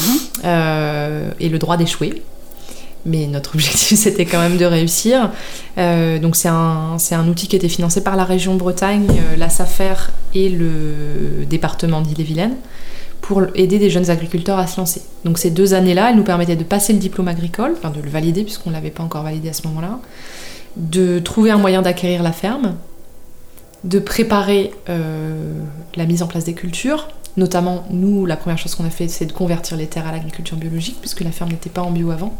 euh, 0.45 1.31
et 1.39 1.49
le 1.49 1.59
droit 1.59 1.77
d'échouer. 1.77 2.21
Mais 3.05 3.27
notre 3.27 3.55
objectif, 3.55 3.97
c'était 3.99 4.25
quand 4.25 4.39
même 4.39 4.57
de 4.57 4.65
réussir. 4.65 5.31
Euh, 5.77 6.19
donc 6.19 6.35
c'est 6.35 6.49
un, 6.49 6.97
un 7.11 7.27
outil 7.27 7.47
qui 7.47 7.55
était 7.55 7.69
financé 7.69 8.03
par 8.03 8.15
la 8.15 8.25
région 8.25 8.55
Bretagne, 8.55 9.07
euh, 9.09 9.35
la 9.37 9.49
SAFER 9.49 9.95
et 10.33 10.49
le 10.49 11.45
département 11.49 12.01
d'Ille-et-Vilaine 12.01 12.55
pour 13.21 13.43
aider 13.53 13.79
des 13.79 13.89
jeunes 13.89 14.09
agriculteurs 14.09 14.57
à 14.57 14.65
se 14.65 14.79
lancer. 14.79 15.01
Donc 15.23 15.37
ces 15.37 15.51
deux 15.51 15.73
années-là, 15.73 16.09
elles 16.09 16.15
nous 16.15 16.23
permettaient 16.23 16.55
de 16.55 16.63
passer 16.63 16.93
le 16.93 16.99
diplôme 16.99 17.27
agricole, 17.27 17.75
de 17.75 18.01
le 18.01 18.09
valider 18.09 18.43
puisqu'on 18.43 18.71
ne 18.71 18.75
l'avait 18.75 18.89
pas 18.89 19.03
encore 19.03 19.23
validé 19.23 19.49
à 19.49 19.53
ce 19.53 19.67
moment-là, 19.67 19.99
de 20.77 21.19
trouver 21.19 21.51
un 21.51 21.57
moyen 21.57 21.81
d'acquérir 21.81 22.23
la 22.23 22.31
ferme, 22.31 22.75
de 23.83 23.99
préparer 23.99 24.71
euh, 24.89 25.53
la 25.95 26.05
mise 26.05 26.23
en 26.23 26.27
place 26.27 26.45
des 26.45 26.53
cultures. 26.53 27.09
Notamment, 27.37 27.85
nous, 27.91 28.25
la 28.25 28.35
première 28.35 28.57
chose 28.57 28.75
qu'on 28.75 28.85
a 28.85 28.89
fait, 28.89 29.07
c'est 29.07 29.25
de 29.25 29.31
convertir 29.31 29.77
les 29.77 29.87
terres 29.87 30.07
à 30.07 30.11
l'agriculture 30.11 30.57
biologique, 30.57 30.97
puisque 30.99 31.21
la 31.21 31.31
ferme 31.31 31.51
n'était 31.51 31.69
pas 31.69 31.81
en 31.81 31.91
bio 31.91 32.11
avant. 32.11 32.35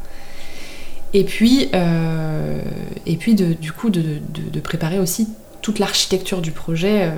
Et 1.13 1.23
puis, 1.23 1.69
euh, 1.73 2.59
et 3.05 3.15
puis 3.17 3.33
de, 3.35 3.53
du 3.53 3.71
coup, 3.71 3.89
de, 3.89 4.01
de- 4.01 4.49
de 4.51 4.59
préparer 4.59 4.99
aussi 4.99 5.27
toute 5.61 5.79
l'architecture 5.79 6.41
du 6.41 6.51
projet, 6.51 7.03
euh, 7.03 7.11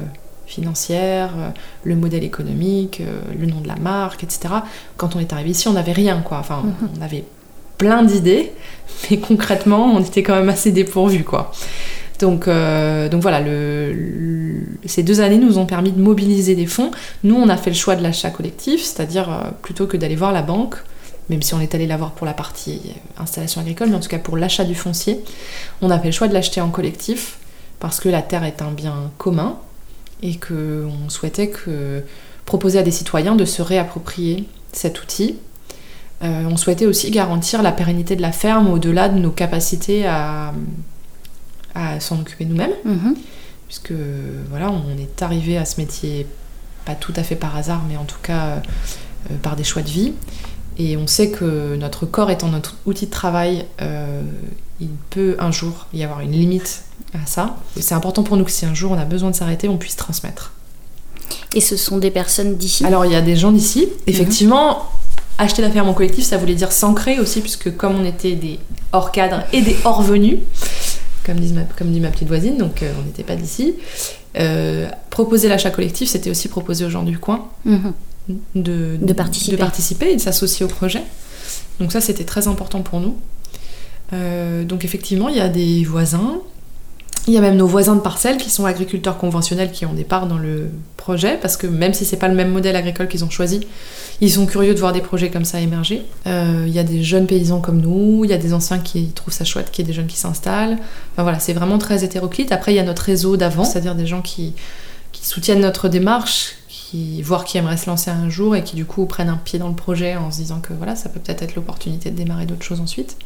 financière, 0.46 1.32
euh, 1.38 1.50
le 1.84 1.96
modèle 1.96 2.24
économique, 2.24 3.02
le 3.40 3.46
nom 3.46 3.62
de 3.62 3.68
la 3.68 3.76
marque, 3.78 4.24
etc. 4.24 4.54
Quand 4.98 5.16
on 5.16 5.20
est 5.20 5.32
arrivé 5.34 5.52
ici, 5.52 5.68
on 5.68 5.74
n'avait 5.74 5.92
rien, 5.94 6.22
quoi. 6.22 6.40
Enfin, 6.40 6.64
on 6.98 7.02
avait 7.02 7.24
plein 7.78 8.04
d'idées, 8.04 8.52
mais 9.10 9.18
concrètement, 9.18 9.94
on 9.96 10.00
était 10.02 10.24
quand 10.24 10.36
même 10.36 10.50
assez 10.50 10.72
dépourvus, 10.72 11.24
quoi. 11.24 11.52
Donc, 12.20 12.46
donc 12.48 13.22
voilà, 13.22 13.40
le- 13.42 13.92
le- 13.94 14.68
ces 14.86 15.02
deux 15.04 15.22
années 15.22 15.38
nous 15.40 15.58
ont 15.58 15.66
permis 15.66 15.92
de 15.92 16.00
mobiliser 16.00 16.54
des 16.56 16.68
fonds. 16.68 16.92
Nous, 17.24 17.36
on 17.36 17.50
a 17.50 17.58
fait 17.58 17.72
le 17.72 17.76
choix 17.76 17.96
de 17.96 18.04
l'achat 18.04 18.30
collectif, 18.30 18.84
c'est-à-dire 18.84 19.54
plutôt 19.64 19.88
que 19.88 19.98
d'aller 19.98 20.16
voir 20.16 20.32
la 20.32 20.44
banque, 20.44 20.76
même 21.32 21.42
si 21.42 21.54
on 21.56 21.60
est 21.62 21.74
allé 21.74 21.88
la 21.88 21.98
voir 21.98 22.12
pour 22.12 22.28
la 22.28 22.34
partie 22.34 22.80
installation 23.18 23.62
agricole, 23.62 23.90
mais 23.90 23.96
en 23.96 24.00
tout 24.02 24.10
cas 24.10 24.20
pour 24.20 24.38
l'achat 24.38 24.64
du 24.66 24.76
foncier, 24.76 25.22
on 25.82 25.90
a 25.90 25.98
fait 25.98 26.08
le 26.08 26.12
choix 26.12 26.28
de 26.28 26.34
l'acheter 26.34 26.62
en 26.62 26.70
collectif 26.70 27.40
parce 27.80 28.00
que 28.00 28.10
la 28.10 28.22
terre 28.22 28.44
est 28.44 28.62
un 28.62 28.70
bien 28.72 29.10
commun 29.18 29.58
et 30.22 30.36
que 30.36 30.86
on 31.06 31.10
souhaitait 31.10 31.50
que 31.50 32.04
proposer 32.46 32.78
à 32.78 32.84
des 32.84 32.92
citoyens 32.92 33.36
de 33.36 33.46
se 33.46 33.62
réapproprier 33.64 34.48
cet 34.74 35.02
outil. 35.02 35.38
Euh, 36.24 36.44
on 36.50 36.58
souhaitait 36.58 36.86
aussi 36.86 37.10
garantir 37.10 37.64
la 37.64 37.72
pérennité 37.72 38.16
de 38.16 38.22
la 38.22 38.32
ferme 38.32 38.68
au-delà 38.68 39.10
de 39.10 39.18
nos 39.18 39.32
capacités 39.32 40.06
à, 40.06 40.54
à 41.74 42.00
s'en 42.00 42.20
occuper 42.20 42.46
nous-mêmes, 42.46 42.74
Mhm. 42.86 43.16
puisque 43.68 43.94
voilà, 44.50 44.70
on 44.70 44.98
est 45.00 45.22
arrivé 45.24 45.58
à 45.58 45.66
ce 45.66 45.80
métier 45.80 46.28
pas 46.86 46.94
tout 46.96 47.14
à 47.16 47.24
fait 47.24 47.36
par 47.36 47.56
hasard, 47.56 47.82
mais 47.90 47.96
en 47.98 48.04
tout 48.04 48.20
cas 48.22 48.46
euh, 49.30 49.36
par 49.42 49.56
des 49.56 49.64
choix 49.64 49.82
de 49.82 49.90
vie. 49.90 50.14
Et 50.78 50.98
on 50.98 51.06
sait 51.08 51.30
que 51.32 51.76
notre 51.76 52.06
corps 52.06 52.32
étant 52.32 52.48
notre 52.48 52.76
outil 52.86 53.06
de 53.06 53.12
travail, 53.12 53.66
euh, 53.82 54.22
il 54.80 54.90
peut 55.10 55.36
un 55.40 55.52
jour 55.52 55.88
y 55.94 56.04
avoir 56.04 56.22
une 56.22 56.32
limite 56.32 56.84
à 57.14 57.26
ça. 57.26 57.58
C'est 57.80 57.94
important 57.94 58.24
pour 58.24 58.38
nous 58.38 58.46
que 58.46 58.52
si 58.52 58.66
un 58.66 58.74
jour 58.74 58.92
on 58.92 58.98
a 58.98 59.06
besoin 59.06 59.30
de 59.32 59.36
s'arrêter, 59.36 59.68
on 59.68 59.78
puisse 59.78 59.96
transmettre. 59.96 60.54
Et 61.54 61.62
ce 61.62 61.76
sont 61.78 61.98
des 61.98 62.12
personnes 62.12 62.56
d'ici 62.56 62.86
Alors 62.86 63.06
il 63.06 63.12
y 63.12 63.16
a 63.16 63.22
des 63.22 63.36
gens 63.36 63.52
d'ici. 63.52 63.90
Effectivement, 64.08 64.86
acheter 65.38 65.62
la 65.62 65.70
ferme 65.70 65.90
en 65.90 65.94
collectif, 65.94 66.26
ça 66.26 66.38
voulait 66.38 66.56
dire 66.56 66.72
s'ancrer 66.72 67.20
aussi, 67.20 67.42
puisque 67.42 67.76
comme 67.76 68.00
on 68.00 68.06
était 68.06 68.36
des 68.36 68.58
hors 68.94 69.12
cadres 69.12 69.44
et 69.54 69.62
des 69.62 69.76
hors 69.84 70.02
venus, 70.02 70.40
comme, 71.26 71.40
disent 71.40 71.54
ma- 71.54 71.64
comme 71.78 71.92
dit 71.92 72.00
ma 72.00 72.10
petite 72.10 72.28
voisine, 72.30 72.58
donc 72.58 72.82
euh, 72.82 72.92
on 73.00 73.04
n'était 73.06 73.24
pas 73.24 73.36
d'ici. 73.36 73.76
euh, 74.38 74.88
proposer 75.10 75.50
l'achat 75.50 75.70
collectif, 75.72 76.10
c'était 76.10 76.30
aussi 76.30 76.48
proposer 76.48 76.86
aux 76.86 76.90
gens 76.90 77.04
du 77.04 77.20
coin 77.20 77.50
Mhm. 77.66 77.92
De, 78.56 78.98
De 79.02 79.14
participer. 79.14 79.52
de 79.56 79.58
participer 79.58 80.12
et 80.12 80.16
de 80.16 80.22
s'associer 80.22 80.66
au 80.66 80.70
projet. 80.70 81.04
Donc 81.80 81.92
ça, 81.92 82.02
c'était 82.02 82.24
très 82.24 82.48
important 82.48 82.82
pour 82.82 83.00
nous. 83.00 83.18
Euh, 84.14 84.64
donc 84.64 84.86
effectivement, 84.86 85.30
il 85.30 85.38
y 85.38 85.42
a 85.42 85.50
des 85.50 85.84
voisins. 85.84 86.42
Il 87.28 87.34
y 87.34 87.38
a 87.38 87.42
même 87.42 87.56
nos 87.56 87.68
voisins 87.68 87.96
de 87.96 88.02
parcelles 88.02 88.38
qui 88.38 88.50
sont 88.50 88.66
agriculteurs 88.66 89.18
conventionnels 89.20 89.72
qui 89.72 89.86
ont 89.86 89.94
des 89.94 90.04
parts 90.04 90.26
dans 90.26 90.40
le 90.40 90.72
projet, 90.98 91.38
parce 91.40 91.56
que 91.56 91.68
même 91.68 91.94
si 91.94 92.04
c'est 92.04 92.18
pas 92.18 92.28
le 92.28 92.34
même 92.34 92.50
modèle 92.50 92.76
agricole 92.76 93.08
qu'ils 93.08 93.24
ont 93.24 93.30
choisi, 93.30 93.62
ils 94.22 94.32
sont 94.32 94.48
curieux 94.48 94.74
de 94.74 94.80
voir 94.80 94.92
des 94.92 95.02
projets 95.02 95.30
comme 95.30 95.46
ça 95.46 95.60
émerger. 95.60 96.04
Euh, 96.26 96.64
il 96.66 96.74
y 96.74 96.80
a 96.80 96.84
des 96.84 97.04
jeunes 97.04 97.28
paysans 97.28 97.60
comme 97.60 97.80
nous, 97.80 98.26
il 98.26 98.32
y 98.32 98.34
a 98.34 98.38
des 98.38 98.54
anciens 98.54 98.80
qui 98.80 99.10
trouvent 99.10 99.34
ça 99.34 99.46
chouette, 99.46 99.70
qu'il 99.72 99.86
y 99.86 99.88
ait 99.88 99.92
des 99.92 99.94
jeunes 99.94 100.08
qui 100.08 100.18
s'installent. 100.18 100.80
Enfin 101.14 101.22
voilà, 101.22 101.40
c'est 101.40 101.54
vraiment 101.54 101.78
très 101.78 102.04
hétéroclite. 102.04 102.52
Après, 102.52 102.74
il 102.74 102.76
y 102.76 102.80
a 102.80 102.84
notre 102.84 103.04
réseau 103.04 103.38
d'avant, 103.38 103.66
c'est-à-dire 103.66 103.94
des 103.94 104.08
gens 104.08 104.24
qui, 104.24 104.54
qui 105.12 105.28
soutiennent 105.28 105.62
notre 105.62 105.90
démarche, 105.90 106.56
qui, 106.92 107.22
voire 107.22 107.46
qui 107.46 107.58
aimeraient 107.58 107.78
se 107.78 107.88
lancer 107.90 108.12
un 108.12 108.30
jour 108.30 108.56
et 108.56 108.64
qui 108.64 108.76
du 108.76 108.86
coup 108.86 109.06
prennent 109.06 109.30
un 109.30 109.38
pied 109.38 109.58
dans 109.60 109.70
le 109.70 109.76
projet 109.76 110.16
en 110.18 110.30
se 110.30 110.38
disant 110.38 110.60
que 110.60 110.74
voilà, 110.74 110.96
ça 110.98 111.08
peut 111.10 111.20
peut-être 111.20 111.42
être 111.42 111.56
l'opportunité 111.56 112.12
de 112.12 112.18
démarrer 112.18 112.46
d'autres 112.46 112.64
choses 112.66 112.82
ensuite. 112.82 113.18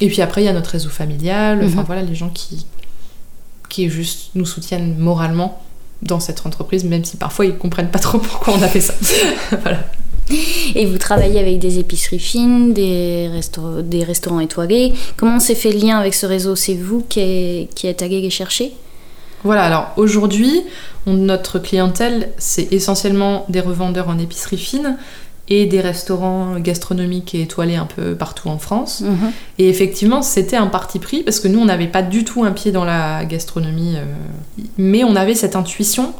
Et 0.00 0.08
puis 0.08 0.20
après, 0.22 0.42
il 0.42 0.46
y 0.46 0.48
a 0.48 0.52
notre 0.52 0.70
réseau 0.70 0.88
familial, 0.90 1.62
enfin 1.64 1.80
Mhm. 1.80 1.86
voilà, 1.86 2.02
les 2.02 2.14
gens 2.14 2.28
qui, 2.30 2.66
qui 3.68 3.88
juste 3.88 4.30
nous 4.34 4.46
soutiennent 4.46 4.98
moralement 4.98 5.62
dans 6.02 6.18
cette 6.18 6.44
entreprise, 6.46 6.82
même 6.84 7.04
si 7.04 7.16
parfois 7.16 7.46
ils 7.46 7.56
comprennent 7.56 7.90
pas 7.90 7.98
trop 8.00 8.18
pourquoi 8.18 8.54
on 8.58 8.62
a 8.62 8.68
fait 8.68 8.80
ça. 8.80 8.94
voilà. 9.62 9.84
Et 10.74 10.86
vous 10.86 10.98
travaillez 10.98 11.38
avec 11.38 11.58
des 11.58 11.78
épiceries 11.78 12.18
fines, 12.18 12.72
des, 12.72 13.28
resta- 13.32 13.82
des 13.82 14.02
restaurants 14.02 14.40
étoilés. 14.40 14.94
Comment 15.16 15.38
s'est 15.40 15.54
fait 15.54 15.70
le 15.72 15.78
lien 15.78 15.98
avec 15.98 16.14
ce 16.14 16.26
réseau? 16.26 16.56
C'est 16.56 16.74
vous 16.74 17.04
qui, 17.08 17.20
est- 17.20 17.74
qui 17.74 17.86
êtes 17.86 18.02
allé 18.02 18.20
les 18.20 18.30
chercher? 18.30 18.72
Voilà, 19.44 19.64
alors 19.64 19.90
aujourd'hui, 19.96 20.62
notre 21.06 21.58
clientèle, 21.58 22.30
c'est 22.38 22.72
essentiellement 22.72 23.44
des 23.48 23.60
revendeurs 23.60 24.08
en 24.08 24.18
épicerie 24.18 24.58
fine 24.58 24.96
et 25.48 25.66
des 25.66 25.80
restaurants 25.80 26.54
gastronomiques 26.60 27.34
et 27.34 27.42
étoilés 27.42 27.74
un 27.74 27.84
peu 27.86 28.14
partout 28.14 28.48
en 28.48 28.58
France. 28.58 29.00
Mhm. 29.00 29.32
Et 29.58 29.68
effectivement, 29.68 30.22
c'était 30.22 30.56
un 30.56 30.68
parti 30.68 31.00
pris 31.00 31.24
parce 31.24 31.40
que 31.40 31.48
nous, 31.48 31.58
on 31.58 31.64
n'avait 31.64 31.88
pas 31.88 32.02
du 32.02 32.24
tout 32.24 32.44
un 32.44 32.52
pied 32.52 32.70
dans 32.70 32.84
la 32.84 33.24
gastronomie, 33.24 33.96
euh, 33.96 34.04
mais 34.78 35.02
on 35.02 35.16
avait 35.16 35.34
cette 35.34 35.56
intuition 35.56 36.12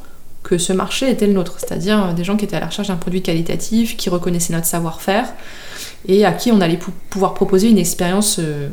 que 0.43 0.59
ce 0.59 0.73
marché 0.73 1.09
était 1.09 1.29
le 1.29 1.35
nôtre, 1.35 1.55
c'est-à-dire 1.61 2.15
des 2.15 2.25
gens 2.25 2.37
qui 2.37 2.45
étaient 2.45 2.57
à 2.57 2.61
la 2.61 2.67
recherche 2.67 2.89
d'un 2.89 2.97
produit 2.97 3.23
qualitatif, 3.23 3.97
qui 3.97 4.11
reconnaissaient 4.11 4.53
notre 4.53 4.67
savoir-faire 4.67 5.33
et 6.09 6.25
à 6.25 6.33
qui 6.33 6.51
on 6.51 6.61
allait 6.61 6.77
pou- 6.77 6.91
pouvoir 7.09 7.33
proposer 7.35 7.69
une 7.71 7.79
expérience 7.79 8.41
euh, 8.41 8.69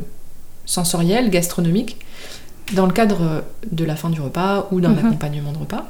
sensorielle, 0.66 1.30
gastronomique, 1.30 1.96
dans 2.74 2.86
le 2.86 2.92
cadre 2.92 3.44
de 3.70 3.84
la 3.84 3.96
fin 3.96 4.10
du 4.10 4.20
repas 4.20 4.68
ou 4.70 4.80
d'un 4.80 4.90
Mhm. 4.90 5.06
accompagnement 5.06 5.52
de 5.52 5.58
repas. 5.58 5.86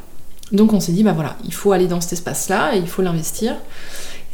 Donc 0.52 0.72
on 0.72 0.80
s'est 0.80 0.92
dit, 0.92 1.04
bah 1.04 1.12
voilà, 1.12 1.36
il 1.44 1.54
faut 1.54 1.72
aller 1.72 1.86
dans 1.86 2.00
cet 2.00 2.14
espace-là 2.14 2.74
et 2.74 2.78
il 2.78 2.88
faut 2.88 3.02
l'investir. 3.02 3.54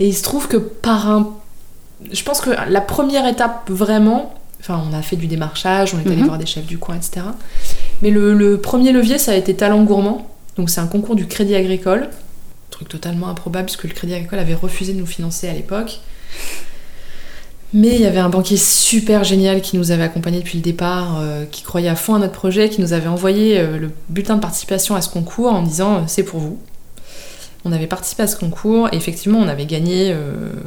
Et 0.00 0.06
il 0.08 0.14
se 0.14 0.22
trouve 0.22 0.48
que 0.48 0.56
par 0.56 1.08
un 1.10 1.30
je 2.12 2.22
pense 2.22 2.42
que 2.42 2.50
la 2.68 2.80
première 2.82 3.26
étape 3.26 3.70
vraiment, 3.70 4.34
enfin 4.60 4.82
on 4.90 4.94
a 4.94 5.00
fait 5.00 5.16
du 5.16 5.26
démarchage, 5.28 5.94
on 5.94 5.98
est 5.98 6.06
allé 6.06 6.16
Mhm. 6.20 6.26
voir 6.26 6.38
des 6.38 6.44
chefs 6.44 6.66
du 6.66 6.76
coin, 6.78 6.94
etc. 6.96 7.22
Mais 8.02 8.10
le, 8.10 8.34
le 8.34 8.58
premier 8.60 8.92
levier, 8.92 9.16
ça 9.18 9.32
a 9.32 9.34
été 9.34 9.54
Talent 9.56 9.82
Gourmand. 9.84 10.26
Donc 10.58 10.68
c'est 10.70 10.80
un 10.80 10.86
concours 10.88 11.16
du 11.16 11.26
Crédit 11.26 11.54
Agricole. 11.54 12.08
Truc 12.70 12.88
totalement 12.88 13.28
improbable 13.28 13.64
puisque 13.66 13.84
le 13.84 13.94
Crédit 13.94 14.12
Agricole 14.14 14.38
avait 14.38 14.54
refusé 14.54 14.92
de 14.92 14.98
nous 14.98 15.06
financer 15.06 15.48
à 15.48 15.54
l'époque. 15.54 16.00
Mais 17.74 17.94
il 17.94 18.00
y 18.00 18.06
avait 18.06 18.20
un 18.20 18.28
banquier 18.28 18.56
super 18.56 19.24
génial 19.24 19.60
qui 19.60 19.76
nous 19.76 19.90
avait 19.90 20.04
accompagnés 20.04 20.38
depuis 20.38 20.58
le 20.58 20.62
départ, 20.62 21.18
euh, 21.18 21.44
qui 21.50 21.62
croyait 21.62 21.88
à 21.88 21.96
fond 21.96 22.14
à 22.14 22.18
notre 22.18 22.32
projet, 22.32 22.68
qui 22.68 22.80
nous 22.80 22.92
avait 22.92 23.08
envoyé 23.08 23.58
euh, 23.58 23.78
le 23.78 23.90
bulletin 24.08 24.36
de 24.36 24.40
participation 24.40 24.94
à 24.94 25.00
ce 25.00 25.08
concours 25.08 25.52
en 25.52 25.62
disant 25.62 25.96
euh, 25.96 26.00
c'est 26.06 26.22
pour 26.22 26.40
vous. 26.40 26.58
On 27.64 27.72
avait 27.72 27.88
participé 27.88 28.22
à 28.22 28.28
ce 28.28 28.36
concours 28.36 28.88
et 28.92 28.96
effectivement 28.96 29.40
on 29.40 29.48
avait 29.48 29.66
gagné 29.66 30.14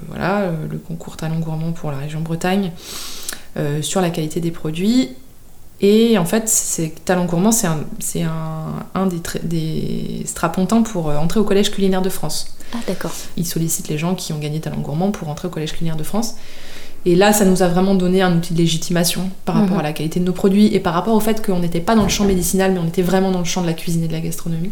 voilà, 0.09 0.51
le 0.69 0.77
concours 0.77 1.15
Talent 1.15 1.39
Gourmand 1.39 1.71
pour 1.71 1.91
la 1.91 1.97
région 1.97 2.19
Bretagne 2.19 2.73
sur 3.81 4.01
la 4.01 4.09
qualité 4.09 4.41
des 4.41 4.51
produits. 4.51 5.11
Et 5.79 6.17
en 6.17 6.25
fait, 6.25 6.53
Talent 7.05 7.23
Gourmand, 7.23 7.53
c'est 7.53 7.67
un, 7.67 7.85
un, 8.25 8.85
un 8.95 9.05
des, 9.05 9.21
des 9.43 10.23
strapontins 10.25 10.81
pour 10.81 11.05
entrer 11.07 11.39
au 11.39 11.45
Collège 11.45 11.71
culinaire 11.71 12.01
de 12.01 12.09
France. 12.09 12.57
Ah, 12.73 12.79
d'accord. 12.85 13.11
Ils 13.37 13.47
sollicitent 13.47 13.87
les 13.87 13.97
gens 13.97 14.13
qui 14.13 14.33
ont 14.33 14.39
gagné 14.39 14.59
Talent 14.59 14.81
Gourmand 14.81 15.11
pour 15.11 15.29
entrer 15.29 15.47
au 15.47 15.51
Collège 15.51 15.71
culinaire 15.71 15.95
de 15.95 16.03
France. 16.03 16.35
Et 17.05 17.15
là, 17.15 17.31
ça 17.33 17.45
nous 17.45 17.63
a 17.63 17.67
vraiment 17.67 17.95
donné 17.95 18.21
un 18.21 18.35
outil 18.35 18.53
de 18.53 18.57
légitimation 18.59 19.29
par 19.45 19.55
rapport 19.55 19.75
Mhm. 19.75 19.79
à 19.79 19.83
la 19.83 19.93
qualité 19.93 20.19
de 20.19 20.25
nos 20.25 20.33
produits 20.33 20.73
et 20.75 20.79
par 20.79 20.93
rapport 20.93 21.13
au 21.15 21.19
fait 21.19 21.43
qu'on 21.45 21.59
n'était 21.59 21.79
pas 21.79 21.95
dans 21.95 22.03
le 22.03 22.09
champ 22.09 22.25
médicinal, 22.25 22.73
mais 22.73 22.79
on 22.79 22.87
était 22.87 23.01
vraiment 23.01 23.31
dans 23.31 23.39
le 23.39 23.45
champ 23.45 23.61
de 23.61 23.67
la 23.67 23.73
cuisine 23.73 24.03
et 24.03 24.07
de 24.07 24.13
la 24.13 24.19
gastronomie. 24.19 24.71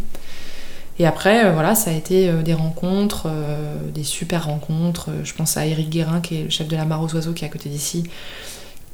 Et 0.99 1.05
après, 1.05 1.45
euh, 1.45 1.51
voilà, 1.53 1.73
ça 1.75 1.91
a 1.91 1.93
été 1.93 2.27
euh, 2.27 2.41
des 2.41 2.53
rencontres, 2.55 3.27
euh, 3.27 3.75
des 3.93 4.03
super 4.03 4.45
rencontres. 4.47 5.09
Je 5.23 5.33
pense 5.33 5.55
à 5.55 5.65
Eric 5.65 5.89
Guérin, 5.89 6.19
qui 6.21 6.35
est 6.39 6.43
le 6.43 6.49
chef 6.49 6.67
de 6.67 6.75
la 6.75 6.85
Mare 6.85 7.01
aux 7.03 7.13
Oiseaux, 7.15 7.33
qui 7.33 7.45
est 7.45 7.47
à 7.47 7.51
côté 7.51 7.69
d'ici, 7.69 8.03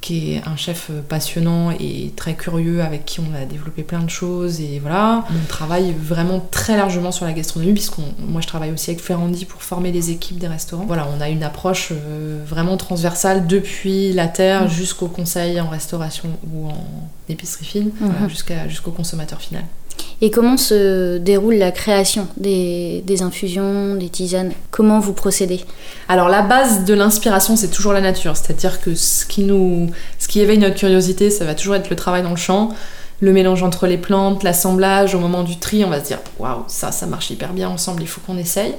qui 0.04 0.34
est 0.34 0.42
un 0.46 0.58
chef 0.58 0.92
passionnant 1.08 1.72
et 1.72 2.12
très 2.18 2.34
curieux, 2.34 2.82
avec 2.84 3.06
qui 3.06 3.22
on 3.22 3.34
a 3.34 3.46
développé 3.46 3.84
plein 3.84 4.02
de 4.02 4.10
choses. 4.10 4.60
Et 4.60 4.80
voilà, 4.80 5.24
on 5.30 5.48
travaille 5.48 5.94
vraiment 5.98 6.46
très 6.52 6.76
largement 6.76 7.14
sur 7.14 7.26
la 7.26 7.32
gastronomie, 7.32 7.72
puisqu'on, 7.74 8.04
moi 8.20 8.42
je 8.42 8.48
travaille 8.48 8.72
aussi 8.72 8.90
avec 8.90 9.02
Ferrandi 9.02 9.46
pour 9.46 9.64
former 9.64 9.94
les 9.94 10.12
équipes 10.12 10.40
des 10.40 10.48
restaurants. 10.48 10.84
Voilà, 10.86 11.08
on 11.18 11.22
a 11.22 11.30
une 11.30 11.42
approche 11.44 11.90
euh, 11.94 12.44
vraiment 12.46 12.76
transversale 12.76 13.48
depuis 13.48 14.12
la 14.12 14.28
terre 14.28 14.64
Mhm. 14.64 14.70
jusqu'au 14.70 15.08
conseil 15.08 15.60
en 15.62 15.70
restauration 15.70 16.28
ou 16.54 16.68
en 16.68 17.10
épicerie 17.30 17.64
fine, 17.66 17.92
voilà, 18.02 18.28
jusqu'à, 18.28 18.68
jusqu'au 18.68 18.92
consommateur 18.92 19.40
final. 19.40 19.64
Et 20.22 20.32
comment 20.32 20.58
se 20.58 21.17
déroule 21.17 21.55
la 21.55 21.72
création 21.72 22.27
des, 22.38 23.03
infusions, 23.22 23.96
des 23.96 24.10
tisanes? 24.10 24.53
Comment 24.72 25.00
vous 25.00 25.13
procédez? 25.13 25.62
Alors 26.08 26.29
la 26.29 26.41
base 26.41 26.86
de 26.86 26.93
l'inspiration, 26.93 27.55
c'est 27.55 27.70
toujours 27.70 27.93
la 27.93 28.01
nature. 28.01 28.38
C'est-à-dire 28.38 28.82
que 28.82 28.96
ce 28.96 29.25
qui, 29.25 29.43
nous, 29.43 29.89
ce 30.20 30.27
qui 30.27 30.39
éveille 30.39 30.60
notre 30.60 30.75
curiosité, 30.75 31.29
ça 31.29 31.46
va 31.46 31.55
toujours 31.55 31.75
être 31.75 31.89
le 31.89 31.96
travail 31.96 32.24
dans 32.24 32.29
le 32.29 32.36
champ, 32.36 32.70
le 33.20 33.34
mélange 33.34 33.63
entre 33.63 33.88
les 33.88 33.98
plantes, 33.98 34.43
l'assemblage. 34.43 35.15
Au 35.15 35.20
moment 35.20 35.43
du 35.43 35.58
tri, 35.58 35.84
on 35.84 35.89
va 35.89 36.00
se 36.00 36.05
dire 36.05 36.20
waouh, 36.39 36.63
ça, 36.67 36.91
ça 36.91 37.05
marche 37.05 37.29
hyper 37.29 37.53
bien 37.53 37.70
ensemble, 37.70 38.01
il 38.01 38.08
faut 38.08 38.22
qu'on 38.25 38.38
essaye. 38.38 38.75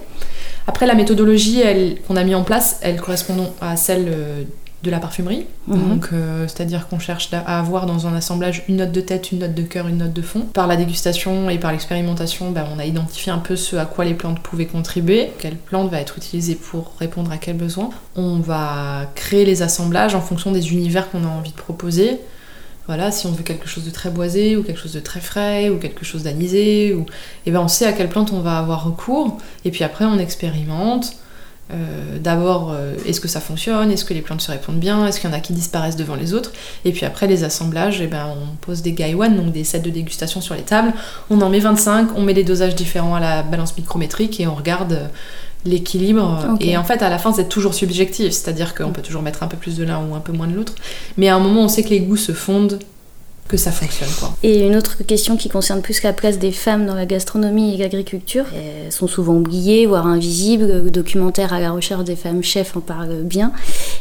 Après, 0.67 0.87
la 0.87 0.95
méthodologie 0.95 1.63
qu'on 2.07 2.17
a 2.17 2.25
mis 2.25 2.35
en 2.35 2.43
place, 2.43 2.79
elle 2.81 3.01
correspond 3.01 3.53
à 3.61 3.77
celle 3.77 4.07
euh, 4.09 4.45
de 4.85 4.91
la 4.91 5.01
parfumerie. 5.01 5.47
Mhm. 5.67 5.89
Donc, 5.89 6.09
euh, 6.13 6.47
c'est-à-dire 6.47 6.87
qu'on 6.87 6.99
cherche 6.99 7.31
à 7.33 7.59
avoir 7.59 7.87
dans 7.87 8.07
un 8.07 8.15
assemblage 8.15 8.65
une 8.69 8.77
note 8.77 8.93
de 8.93 9.01
tête, 9.01 9.33
une 9.33 9.41
note 9.41 9.55
de 9.55 9.63
cœur, 9.63 9.89
une 9.89 9.99
note 9.99 10.13
de 10.13 10.23
fond. 10.23 10.43
Par 10.53 10.67
la 10.67 10.77
dégustation 10.77 11.51
et 11.51 11.59
par 11.59 11.73
l'expérimentation, 11.73 12.51
ben, 12.53 12.67
on 12.75 12.79
a 12.79 12.85
identifié 12.85 13.33
un 13.33 13.39
peu 13.39 13.57
ce 13.57 13.77
à 13.77 13.87
quoi 13.87 14.05
les 14.05 14.15
plantes 14.15 14.41
pouvaient 14.41 14.67
contribuer, 14.67 15.31
quelle 15.39 15.57
plante 15.57 15.91
va 15.91 16.01
être 16.01 16.19
utilisée 16.19 16.55
pour 16.55 16.93
répondre 17.01 17.33
à 17.33 17.39
quel 17.39 17.57
besoin. 17.57 17.91
On 18.15 18.39
va 18.39 19.11
créer 19.15 19.45
les 19.45 19.63
assemblages 19.63 20.15
en 20.15 20.21
fonction 20.21 20.53
des 20.53 20.73
univers 20.73 21.11
qu'on 21.11 21.25
a 21.25 21.29
envie 21.29 21.51
de 21.51 21.57
proposer. 21.57 22.21
Voilà, 22.87 23.11
si 23.11 23.27
on 23.27 23.33
veut 23.33 23.43
quelque 23.43 23.67
chose 23.67 23.85
de 23.85 23.91
très 23.91 24.11
boisé 24.11 24.57
ou 24.57 24.63
quelque 24.63 24.79
chose 24.79 24.93
de 24.93 25.01
très 25.01 25.21
frais 25.21 25.71
ou 25.71 25.79
quelque 25.79 26.05
chose 26.05 26.25
d'anisé, 26.25 26.93
ou... 26.93 27.07
eh 27.47 27.51
ben 27.51 27.61
on 27.61 27.69
sait 27.69 27.87
à 27.87 27.95
quelle 27.95 28.11
plante 28.11 28.31
on 28.33 28.41
va 28.41 28.59
avoir 28.59 28.85
recours. 28.85 29.39
Et 29.65 29.71
puis 29.71 29.85
après 29.85 30.05
on 30.05 30.19
expérimente. 30.19 31.15
Euh, 31.73 32.19
d'abord, 32.19 32.73
euh, 32.73 32.95
est-ce 33.07 33.21
que 33.21 33.29
ça 33.29 33.41
fonctionne? 33.41 33.91
Est-ce 33.91 34.05
que 34.05 34.13
les 34.13 34.21
plantes 34.21 34.43
se 34.43 34.51
répondent 34.51 34.79
bien? 34.79 35.07
Est-ce 35.07 35.19
qu'il 35.19 35.31
y 35.31 35.33
en 35.33 35.37
a 35.37 35.41
qui 35.41 35.55
disparaissent 35.55 35.97
devant 35.97 36.15
les 36.15 36.35
autres? 36.35 36.53
Et 36.85 36.93
puis 36.93 37.07
après, 37.07 37.27
les 37.27 37.43
assemblages, 37.45 38.01
eh 38.03 38.07
ben, 38.07 38.27
on 38.29 38.57
pose 38.57 38.83
des 38.83 38.93
gaiwan, 38.93 39.35
donc 39.35 39.53
des 39.53 39.65
sets 39.65 39.81
de 39.81 39.91
dégustation 39.91 40.41
sur 40.41 40.55
les 40.55 40.63
tables. 40.63 40.93
On 41.31 41.41
en 41.41 41.49
met 41.49 41.61
25, 41.61 42.11
on 42.17 42.23
met 42.23 42.35
des 42.35 42.45
dosages 42.45 42.75
différents 42.75 43.15
à 43.15 43.21
la 43.21 43.43
balance 43.43 43.77
micrométrique 43.77 44.41
et 44.41 44.47
on 44.47 44.55
regarde 44.55 44.93
euh, 44.93 45.07
l'équilibre. 45.65 46.57
Et 46.61 46.77
en 46.77 46.85
fait, 46.85 47.01
à 47.03 47.09
la 47.09 47.19
fin, 47.19 47.33
c'est 47.33 47.49
toujours 47.49 47.73
subjectif, 47.73 48.33
c'est-à-dire 48.33 48.75
qu'on 48.75 48.91
peut 48.91 49.01
toujours 49.01 49.23
mettre 49.23 49.43
un 49.43 49.47
peu 49.47 49.57
plus 49.57 49.77
de 49.77 49.85
l'un 49.85 50.05
ou 50.05 50.15
un 50.15 50.21
peu 50.21 50.33
moins 50.33 50.47
de 50.47 50.55
l'autre. 50.55 50.75
Mais 51.17 51.29
à 51.29 51.37
un 51.37 51.41
moment, 51.41 51.63
on 51.63 51.69
sait 51.69 51.83
que 51.83 51.89
les 51.89 52.01
goûts 52.01 52.19
se 52.19 52.33
fondent 52.33 52.79
que 53.49 53.57
ça 53.57 53.71
fonctionne. 53.71 54.09
Quoi. 54.19 54.35
Et 54.43 54.67
une 54.67 54.77
autre 54.77 55.03
question 55.05 55.37
qui 55.37 55.49
concerne 55.49 55.83
plus 55.83 56.03
la 56.03 56.13
place 56.13 56.39
des 56.39 56.53
femmes 56.53 56.87
dans 56.87 56.95
la 56.95 57.07
gastronomie 57.07 57.75
et 57.75 57.77
l'agriculture. 57.77 58.47
Elles 58.55 58.93
sont 58.93 59.07
souvent 59.07 59.35
oubliées, 59.35 59.87
voire 59.87 60.07
invisibles. 60.07 60.83
Le 60.85 60.91
documentaire 60.91 61.53
à 61.53 61.61
la 61.61 61.71
recherche 61.71 62.05
des 62.05 62.17
femmes 62.17 62.43
chefs 62.43 62.77
en 62.77 62.81
parle 62.81 63.23
bien. 63.23 63.53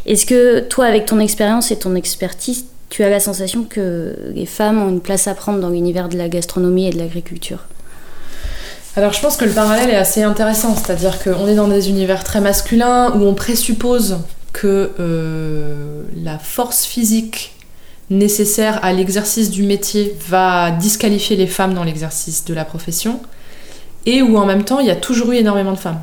Est-ce 0.06 0.26
que 0.26 0.62
toi, 0.62 0.86
avec 0.86 1.06
ton 1.06 1.20
expérience 1.20 1.72
et 1.72 1.78
ton 1.78 1.96
expertise, 1.96 2.66
tu 2.90 3.04
as 3.04 3.10
la 3.10 3.20
sensation 3.20 3.64
que 3.64 4.16
les 4.34 4.46
femmes 4.46 4.82
ont 4.82 4.90
une 4.90 5.02
place 5.02 5.28
à 5.28 5.34
prendre 5.34 5.60
dans 5.60 5.70
l'univers 5.70 6.10
de 6.10 6.18
la 6.18 6.30
gastronomie 6.30 6.88
et 6.88 6.92
de 6.92 7.00
l'agriculture? 7.00 7.66
Alors 8.96 9.12
je 9.12 9.20
pense 9.20 9.38
que 9.38 9.46
le 9.46 9.52
parallèle 9.52 9.90
est 9.90 9.96
assez 9.96 10.22
intéressant, 10.22 10.76
c'est-à-dire 10.76 11.22
qu'on 11.24 11.48
est 11.48 11.56
dans 11.56 11.68
des 11.68 11.90
univers 11.90 12.24
très 12.24 12.40
masculins 12.40 13.12
où 13.16 13.24
on 13.24 13.34
présuppose 13.34 14.20
que 14.52 14.92
euh, 15.00 16.04
la 16.24 16.38
force 16.38 16.86
physique 16.86 17.56
nécessaire 18.10 18.84
à 18.84 18.94
l'exercice 18.94 19.50
du 19.50 19.64
métier 19.64 20.16
va 20.28 20.72
disqualifier 20.72 21.36
les 21.36 21.48
femmes 21.48 21.74
dans 21.74 21.84
l'exercice 21.84 22.46
de 22.46 22.54
la 22.54 22.66
profession, 22.66 23.22
et 24.06 24.22
où 24.22 24.38
en 24.38 24.46
même 24.46 24.64
temps 24.64 24.80
il 24.80 24.88
y 24.88 24.92
a 24.92 24.96
toujours 24.96 25.32
eu 25.32 25.36
énormément 25.36 25.72
de 25.72 25.78
femmes. 25.78 26.02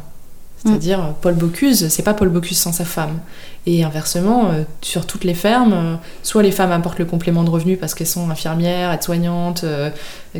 C'est-à-dire 0.62 0.98
mm. 0.98 1.14
Paul 1.22 1.34
Bocuse, 1.34 1.88
c'est 1.88 2.02
pas 2.02 2.12
Paul 2.12 2.28
Bocuse 2.28 2.58
sans 2.58 2.72
sa 2.72 2.84
femme. 2.84 3.18
Et 3.66 3.82
inversement, 3.82 4.50
euh, 4.50 4.62
sur 4.82 5.06
toutes 5.06 5.24
les 5.24 5.34
fermes, 5.34 5.72
euh, 5.72 5.96
soit 6.22 6.42
les 6.42 6.50
femmes 6.50 6.72
apportent 6.72 6.98
le 6.98 7.04
complément 7.04 7.44
de 7.44 7.50
revenu 7.50 7.76
parce 7.76 7.94
qu'elles 7.94 8.06
sont 8.06 8.28
infirmières, 8.30 8.92
aides-soignantes, 8.92 9.64
euh, 9.64 9.90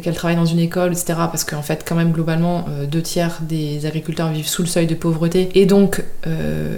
qu'elles 0.03 0.15
travaillent 0.15 0.37
dans 0.37 0.45
une 0.45 0.59
école, 0.59 0.93
etc. 0.93 1.15
Parce 1.31 1.45
qu'en 1.45 1.63
fait, 1.63 1.85
quand 1.87 1.95
même, 1.95 2.13
globalement, 2.13 2.67
deux 2.91 3.03
tiers 3.03 3.39
des 3.41 3.87
agriculteurs 3.87 4.31
vivent 4.31 4.49
sous 4.49 4.63
le 4.63 4.69
seuil 4.69 4.87
de 4.87 4.95
pauvreté. 4.95 5.49
Et 5.55 5.67
donc, 5.67 6.03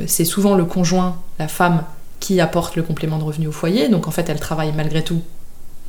c'est 0.07 0.25
souvent 0.25 0.55
le 0.55 0.65
conjoint, 0.65 1.17
la 1.39 1.49
femme, 1.49 1.85
qui 2.23 2.41
apporte 2.41 2.76
le 2.76 2.85
complément 2.85 3.19
de 3.19 3.25
revenu 3.25 3.49
au 3.49 3.52
foyer. 3.52 3.88
Donc 3.88 4.07
en 4.07 4.12
fait, 4.12 4.29
elle 4.31 4.41
travaille 4.41 4.73
malgré 4.73 5.03
tout 5.03 5.20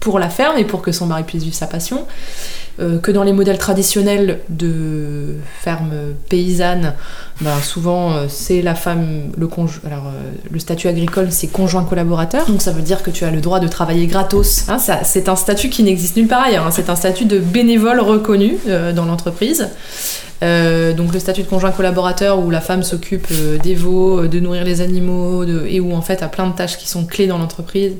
pour 0.03 0.19
la 0.19 0.29
ferme 0.29 0.57
et 0.57 0.65
pour 0.65 0.81
que 0.81 0.91
son 0.91 1.05
mari 1.05 1.23
puisse 1.23 1.43
vivre 1.43 1.55
sa 1.55 1.65
passion. 1.65 2.05
Euh, 2.79 2.97
que 2.97 3.11
dans 3.11 3.23
les 3.23 3.33
modèles 3.33 3.59
traditionnels 3.59 4.39
de 4.49 5.35
ferme 5.61 5.91
paysanne, 6.27 6.93
ben 7.39 7.61
souvent 7.61 8.13
euh, 8.13 8.25
c'est 8.27 8.63
la 8.63 8.73
femme, 8.73 9.31
le 9.37 9.47
Alors 9.85 10.07
euh, 10.07 10.31
le 10.51 10.59
statut 10.59 10.87
agricole 10.87 11.27
c'est 11.29 11.47
conjoint 11.47 11.83
collaborateur, 11.83 12.47
donc 12.47 12.63
ça 12.63 12.71
veut 12.71 12.81
dire 12.81 13.03
que 13.03 13.11
tu 13.11 13.25
as 13.25 13.31
le 13.31 13.41
droit 13.41 13.59
de 13.59 13.67
travailler 13.67 14.07
gratos. 14.07 14.65
Hein, 14.69 14.77
c'est 15.03 15.29
un 15.29 15.35
statut 15.35 15.69
qui 15.69 15.83
n'existe 15.83 16.17
nulle 16.17 16.27
part 16.27 16.43
ailleurs. 16.43 16.65
Hein. 16.65 16.71
C'est 16.71 16.89
un 16.89 16.95
statut 16.95 17.25
de 17.25 17.37
bénévole 17.37 17.99
reconnu 17.99 18.57
dans 18.95 19.05
l'entreprise. 19.05 19.69
donc 20.41 21.13
le 21.13 21.19
statut 21.19 21.43
de 21.43 21.47
conjoint 21.47 21.71
collaborateur 21.71 22.39
où 22.39 22.49
la 22.49 22.59
femme 22.59 22.83
s'occupe 22.83 23.27
des 23.61 23.75
veaux, 23.75 24.27
de 24.27 24.39
nourrir 24.39 24.63
les 24.65 24.81
animaux, 24.81 25.45
et 25.45 25.79
où 25.79 25.93
en 25.93 26.01
fait 26.01 26.23
a 26.23 26.27
plein 26.27 26.47
de 26.47 26.55
tâches 26.55 26.77
qui 26.77 26.89
sont 26.89 27.05
clés 27.05 27.27
dans 27.27 27.37
l'entreprise 27.37 27.93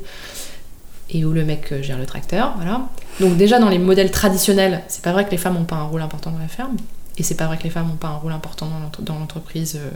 et 1.09 1.25
où 1.25 1.33
le 1.33 1.43
mec 1.43 1.71
euh, 1.71 1.81
gère 1.81 1.97
le 1.97 2.05
tracteur, 2.05 2.53
voilà. 2.57 2.87
Donc 3.19 3.37
déjà 3.37 3.59
dans 3.59 3.69
les 3.69 3.79
modèles 3.79 4.11
traditionnels, 4.11 4.81
c'est 4.87 5.03
pas 5.03 5.11
vrai 5.11 5.25
que 5.25 5.31
les 5.31 5.37
femmes 5.37 5.55
n'ont 5.55 5.65
pas 5.65 5.75
un 5.75 5.83
rôle 5.83 6.01
important 6.01 6.31
dans 6.31 6.39
la 6.39 6.47
ferme, 6.47 6.77
et 7.17 7.23
c'est 7.23 7.35
pas 7.35 7.45
vrai 7.45 7.57
que 7.57 7.63
les 7.63 7.69
femmes 7.69 7.87
n'ont 7.87 7.95
pas 7.95 8.07
un 8.07 8.17
rôle 8.17 8.31
important 8.31 8.67
dans 8.99 9.15
l'entreprise, 9.15 9.77
euh, 9.77 9.89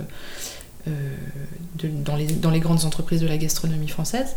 euh, 0.90 1.88
dans, 2.06 2.16
les, 2.16 2.28
dans 2.28 2.52
les 2.52 2.60
grandes 2.60 2.86
entreprises 2.86 3.22
de 3.22 3.28
la 3.28 3.38
gastronomie 3.38 3.88
française. 3.88 4.36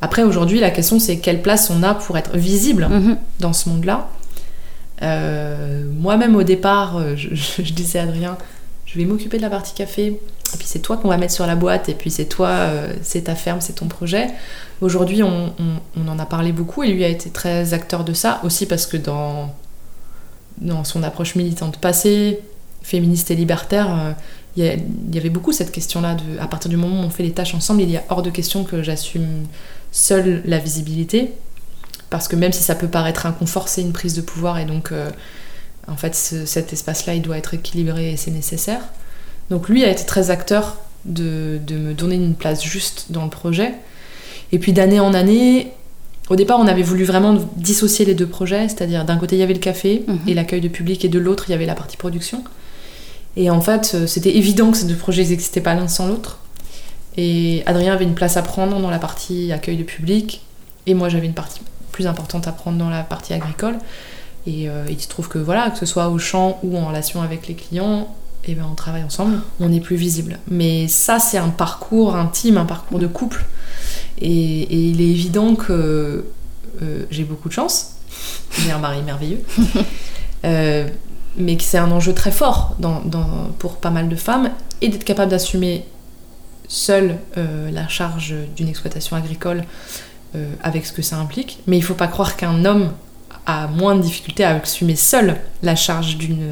Après 0.00 0.22
aujourd'hui, 0.22 0.60
la 0.60 0.70
question 0.70 0.98
c'est 0.98 1.18
quelle 1.18 1.42
place 1.42 1.70
on 1.70 1.82
a 1.82 1.94
pour 1.94 2.16
être 2.16 2.36
visible 2.36 2.86
mhm. 2.88 3.18
dans 3.40 3.52
ce 3.52 3.68
monde-là. 3.68 4.08
Moi-même 5.02 6.36
au 6.36 6.44
départ, 6.44 7.16
je, 7.16 7.34
je, 7.34 7.72
disais 7.72 7.98
à 7.98 8.04
Adrien, 8.04 8.38
je 8.86 8.98
vais 8.98 9.04
m'occuper 9.04 9.36
de 9.36 9.42
la 9.42 9.50
partie 9.50 9.74
café, 9.74 10.06
et 10.06 10.56
puis 10.56 10.66
c'est 10.66 10.78
toi 10.78 10.96
qu'on 10.96 11.08
va 11.08 11.16
mettre 11.18 11.34
sur 11.34 11.46
la 11.46 11.56
boîte, 11.56 11.88
et 11.88 11.94
puis 11.94 12.10
c'est 12.10 12.26
toi, 12.26 12.70
c'est 13.02 13.22
ta 13.22 13.34
ferme, 13.34 13.60
c'est 13.60 13.74
ton 13.74 13.88
projet. 13.88 14.28
Aujourd'hui, 14.80 15.22
on, 15.22 15.52
en 15.96 16.18
a 16.18 16.26
parlé 16.26 16.52
beaucoup 16.52 16.82
et 16.84 16.92
lui 16.92 17.04
a 17.04 17.08
été 17.08 17.30
très 17.30 17.74
acteur 17.74 18.04
de 18.04 18.12
ça, 18.12 18.40
aussi 18.44 18.66
parce 18.66 18.86
que 18.86 18.96
dans, 18.96 19.54
son 20.84 21.02
approche 21.02 21.34
militante 21.34 21.78
passée, 21.78 22.40
féministe 22.82 23.30
et 23.30 23.34
libertaire, 23.34 23.88
euh, 23.90 24.12
il 24.56 24.64
y, 25.14 25.18
avait 25.18 25.30
beaucoup 25.30 25.52
cette 25.52 25.70
question-là. 25.70 26.16
à 26.40 26.46
partir 26.46 26.68
du 26.68 26.76
moment 26.76 27.02
où 27.02 27.04
on 27.04 27.10
fait 27.10 27.22
les 27.22 27.32
tâches 27.32 27.54
ensemble, 27.54 27.82
il 27.82 27.90
y 27.90 27.96
a 27.96 28.02
hors 28.08 28.22
de 28.22 28.30
question 28.30 28.64
que 28.64 28.82
j'assume 28.82 29.46
seule 29.92 30.42
la 30.44 30.58
visibilité. 30.58 31.32
Parce 32.10 32.26
que 32.26 32.36
même 32.36 32.52
si 32.52 32.62
ça 32.62 32.74
peut 32.74 32.88
paraître 32.88 33.26
inconfort, 33.26 33.68
c'est 33.68 33.82
une 33.82 33.92
prise 33.92 34.14
de 34.14 34.20
pouvoir 34.20 34.58
et 34.58 34.64
donc 34.64 34.92
euh, 34.92 35.10
en 35.86 35.96
fait 35.96 36.14
cet 36.14 36.72
espace-là 36.72 37.14
il 37.14 37.22
doit 37.22 37.36
être 37.36 37.54
équilibré 37.54 38.12
et 38.12 38.16
c'est 38.16 38.30
nécessaire. 38.30 38.80
Donc 39.50 39.68
lui 39.68 39.84
a 39.84 39.90
été 39.90 40.04
très 40.04 40.30
acteur 40.30 40.78
de, 41.04 41.60
me 41.70 41.92
donner 41.92 42.16
une 42.16 42.34
place 42.34 42.62
juste 42.62 43.06
dans 43.10 43.24
le 43.24 43.30
projet. 43.30 43.74
Et 44.52 44.58
puis 44.58 44.72
d'année 44.72 45.00
en 45.00 45.14
année, 45.14 45.72
au 46.30 46.36
départ, 46.36 46.58
on 46.60 46.66
avait 46.66 46.82
voulu 46.82 47.04
vraiment 47.04 47.38
dissocier 47.56 48.04
les 48.04 48.14
deux 48.14 48.26
projets, 48.26 48.68
c'est-à-dire 48.68 49.04
d'un 49.04 49.16
côté 49.16 49.36
il 49.36 49.38
y 49.38 49.42
avait 49.42 49.54
le 49.54 49.60
café 49.60 50.04
mhm. 50.06 50.20
et 50.26 50.34
l'accueil 50.34 50.60
de 50.60 50.68
public, 50.68 51.04
et 51.04 51.08
de 51.08 51.18
l'autre 51.18 51.44
il 51.48 51.52
y 51.52 51.54
avait 51.54 51.66
la 51.66 51.74
partie 51.74 51.96
production. 51.96 52.44
Et 53.36 53.50
en 53.50 53.60
fait, 53.60 53.92
euh, 53.94 54.06
c'était 54.06 54.36
évident 54.36 54.70
que 54.70 54.76
ces 54.76 54.86
deux 54.86 54.96
projets 54.96 55.24
n'existaient 55.24 55.60
pas 55.60 55.74
l'un 55.74 55.88
sans 55.88 56.06
l'autre. 56.06 56.38
Et 57.16 57.62
Adrien 57.66 57.94
avait 57.94 58.04
une 58.04 58.14
place 58.14 58.36
à 58.36 58.42
prendre 58.42 58.78
dans 58.80 58.90
la 58.90 58.98
partie 58.98 59.52
accueil 59.52 59.76
de 59.76 59.84
public, 59.84 60.42
et 60.86 60.94
moi 60.94 61.08
j'avais 61.08 61.26
une 61.26 61.34
partie 61.34 61.60
plus 61.92 62.06
importante 62.06 62.46
à 62.46 62.52
prendre 62.52 62.78
dans 62.78 62.90
la 62.90 63.02
partie 63.02 63.32
agricole. 63.32 63.78
Et 64.46 64.68
euh, 64.68 64.84
il 64.88 65.00
se 65.00 65.08
trouve 65.08 65.28
que 65.28 65.38
voilà, 65.38 65.70
que 65.70 65.78
ce 65.78 65.86
soit 65.86 66.08
au 66.08 66.18
champ 66.18 66.58
ou 66.62 66.76
en 66.76 66.88
relation 66.88 67.22
avec 67.22 67.48
les 67.48 67.54
clients, 67.54 68.08
et 68.48 68.52
eh 68.52 68.54
ben 68.54 68.64
on 68.70 68.74
travaille 68.74 69.02
ensemble, 69.02 69.40
on 69.60 69.70
est 69.70 69.80
plus 69.80 69.96
visible. 69.96 70.38
Mais 70.50 70.88
ça, 70.88 71.18
c'est 71.18 71.36
un 71.36 71.50
parcours 71.50 72.16
intime, 72.16 72.56
un 72.56 72.64
parcours 72.64 72.98
de 72.98 73.06
couple. 73.06 73.44
Et, 74.22 74.88
il 74.90 75.02
est 75.02 75.10
évident 75.10 75.54
que 75.54 76.24
euh, 76.80 77.04
j'ai 77.10 77.24
beaucoup 77.24 77.50
de 77.50 77.52
chance, 77.52 77.96
j'ai 78.58 78.70
un 78.70 78.78
mari 78.78 79.02
merveilleux, 79.02 79.42
euh, 80.46 80.88
mais 81.36 81.58
que 81.58 81.62
c'est 81.62 81.76
un 81.76 81.90
enjeu 81.90 82.14
très 82.14 82.30
fort 82.30 82.74
pour 83.58 83.76
pas 83.76 83.90
mal 83.90 84.08
de 84.08 84.16
femmes, 84.16 84.50
et 84.80 84.88
d'être 84.88 85.04
capable 85.04 85.30
d'assumer 85.30 85.84
seule 86.68 87.18
euh, 87.36 87.70
la 87.70 87.86
charge 87.86 88.34
d'une 88.56 88.68
exploitation 88.68 89.14
agricole 89.14 89.64
avec 90.62 90.86
ce 90.86 90.92
que 90.92 91.02
ça 91.02 91.16
implique. 91.16 91.58
Mais 91.66 91.76
il 91.78 91.82
faut 91.82 91.94
pas 91.94 92.06
croire 92.06 92.36
qu'un 92.36 92.64
homme 92.64 92.92
a 93.46 93.66
moins 93.66 93.96
de 93.96 94.02
difficultés 94.02 94.44
à 94.44 94.56
assumer 94.56 94.94
seul 94.94 95.36
la 95.62 95.74
charge 95.74 96.16
d'une 96.16 96.46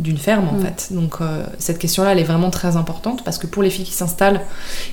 d'une 0.00 0.18
ferme 0.18 0.48
en 0.48 0.52
mm. 0.52 0.62
fait. 0.62 0.88
Donc 0.92 1.16
euh, 1.20 1.44
cette 1.58 1.78
question-là, 1.78 2.12
elle 2.12 2.18
est 2.18 2.24
vraiment 2.24 2.50
très 2.50 2.76
importante 2.76 3.22
parce 3.24 3.38
que 3.38 3.46
pour 3.46 3.62
les 3.62 3.70
filles 3.70 3.84
qui 3.84 3.92
s'installent 3.92 4.40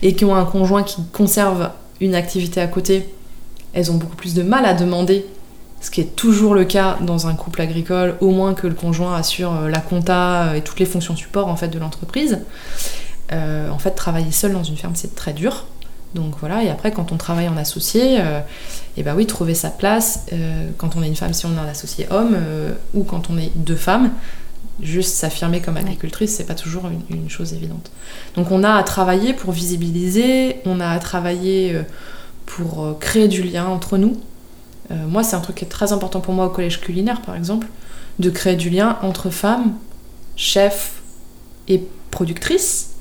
et 0.01 0.13
qui 0.13 0.25
ont 0.25 0.35
un 0.35 0.45
conjoint 0.45 0.83
qui 0.83 1.01
conserve 1.11 1.71
une 2.01 2.13
activité 2.13 2.61
à 2.61 2.67
côté, 2.67 3.09
elles 3.73 3.91
ont 3.91 3.95
beaucoup 3.95 4.15
plus 4.15 4.33
de 4.33 4.43
mal 4.43 4.65
à 4.65 4.73
demander, 4.73 5.25
ce 5.81 5.89
qui 5.89 6.01
est 6.01 6.15
toujours 6.15 6.53
le 6.53 6.65
cas 6.65 6.97
dans 7.01 7.27
un 7.27 7.33
couple 7.33 7.61
agricole, 7.61 8.15
au 8.19 8.31
moins 8.31 8.53
que 8.53 8.67
le 8.67 8.73
conjoint 8.73 9.15
assure 9.15 9.53
euh, 9.53 9.69
la 9.69 9.79
compta 9.79 10.55
et 10.55 10.61
toutes 10.61 10.79
les 10.79 10.85
fonctions 10.85 11.15
support 11.15 11.47
en 11.47 11.55
fait 11.55 11.69
de 11.69 11.79
l'entreprise. 11.79 12.39
Euh, 13.31 13.69
en 13.69 13.79
fait, 13.79 13.91
travailler 13.91 14.31
seul 14.31 14.53
dans 14.53 14.63
une 14.63 14.77
ferme, 14.77 14.95
c'est 14.95 15.15
très 15.15 15.33
dur. 15.33 15.65
Donc 16.15 16.35
voilà, 16.39 16.63
et 16.63 16.69
après 16.69 16.91
quand 16.91 17.11
on 17.11 17.17
travaille 17.17 17.49
en 17.49 17.57
associé, 17.57 18.17
et 18.95 19.03
bah 19.03 19.11
oui, 19.13 19.27
trouver 19.27 19.53
sa 19.53 19.69
place, 19.69 20.25
quand 20.77 20.95
on 20.95 21.03
est 21.03 21.07
une 21.07 21.17
femme, 21.17 21.33
si 21.33 21.45
on 21.45 21.53
est 21.53 21.59
un 21.59 21.67
associé 21.67 22.07
homme, 22.09 22.37
ou 22.93 23.03
quand 23.03 23.29
on 23.29 23.37
est 23.37 23.51
deux 23.55 23.75
femmes, 23.75 24.11
juste 24.81 25.15
s'affirmer 25.15 25.61
comme 25.61 25.77
agricultrice, 25.77 26.35
c'est 26.35 26.45
pas 26.45 26.55
toujours 26.55 26.83
une, 27.09 27.29
chose 27.29 27.53
évidente. 27.53 27.91
Donc 28.35 28.51
on 28.51 28.63
a 28.63 28.73
à 28.73 28.83
travailler 28.83 29.33
pour 29.33 29.51
visibiliser, 29.51 30.57
on 30.65 30.79
a 30.79 30.89
à 30.89 30.99
travailler 30.99 31.81
pour 32.45 32.97
créer 32.99 33.27
du 33.27 33.41
lien 33.41 33.65
entre 33.65 33.97
nous. 33.97 34.17
moi, 34.89 35.23
c'est 35.23 35.35
un 35.35 35.41
truc 35.41 35.57
qui 35.57 35.65
est 35.65 35.69
très 35.69 35.93
important 35.93 36.21
pour 36.21 36.33
moi 36.33 36.45
au 36.45 36.49
collège 36.49 36.79
culinaire, 36.79 37.21
par 37.21 37.35
exemple, 37.35 37.67
de 38.19 38.29
créer 38.29 38.55
du 38.55 38.69
lien 38.69 38.97
entre 39.01 39.29
femmes, 39.29 39.73
chefs 40.35 41.01
et 41.67 41.83
productrices, 42.11 42.91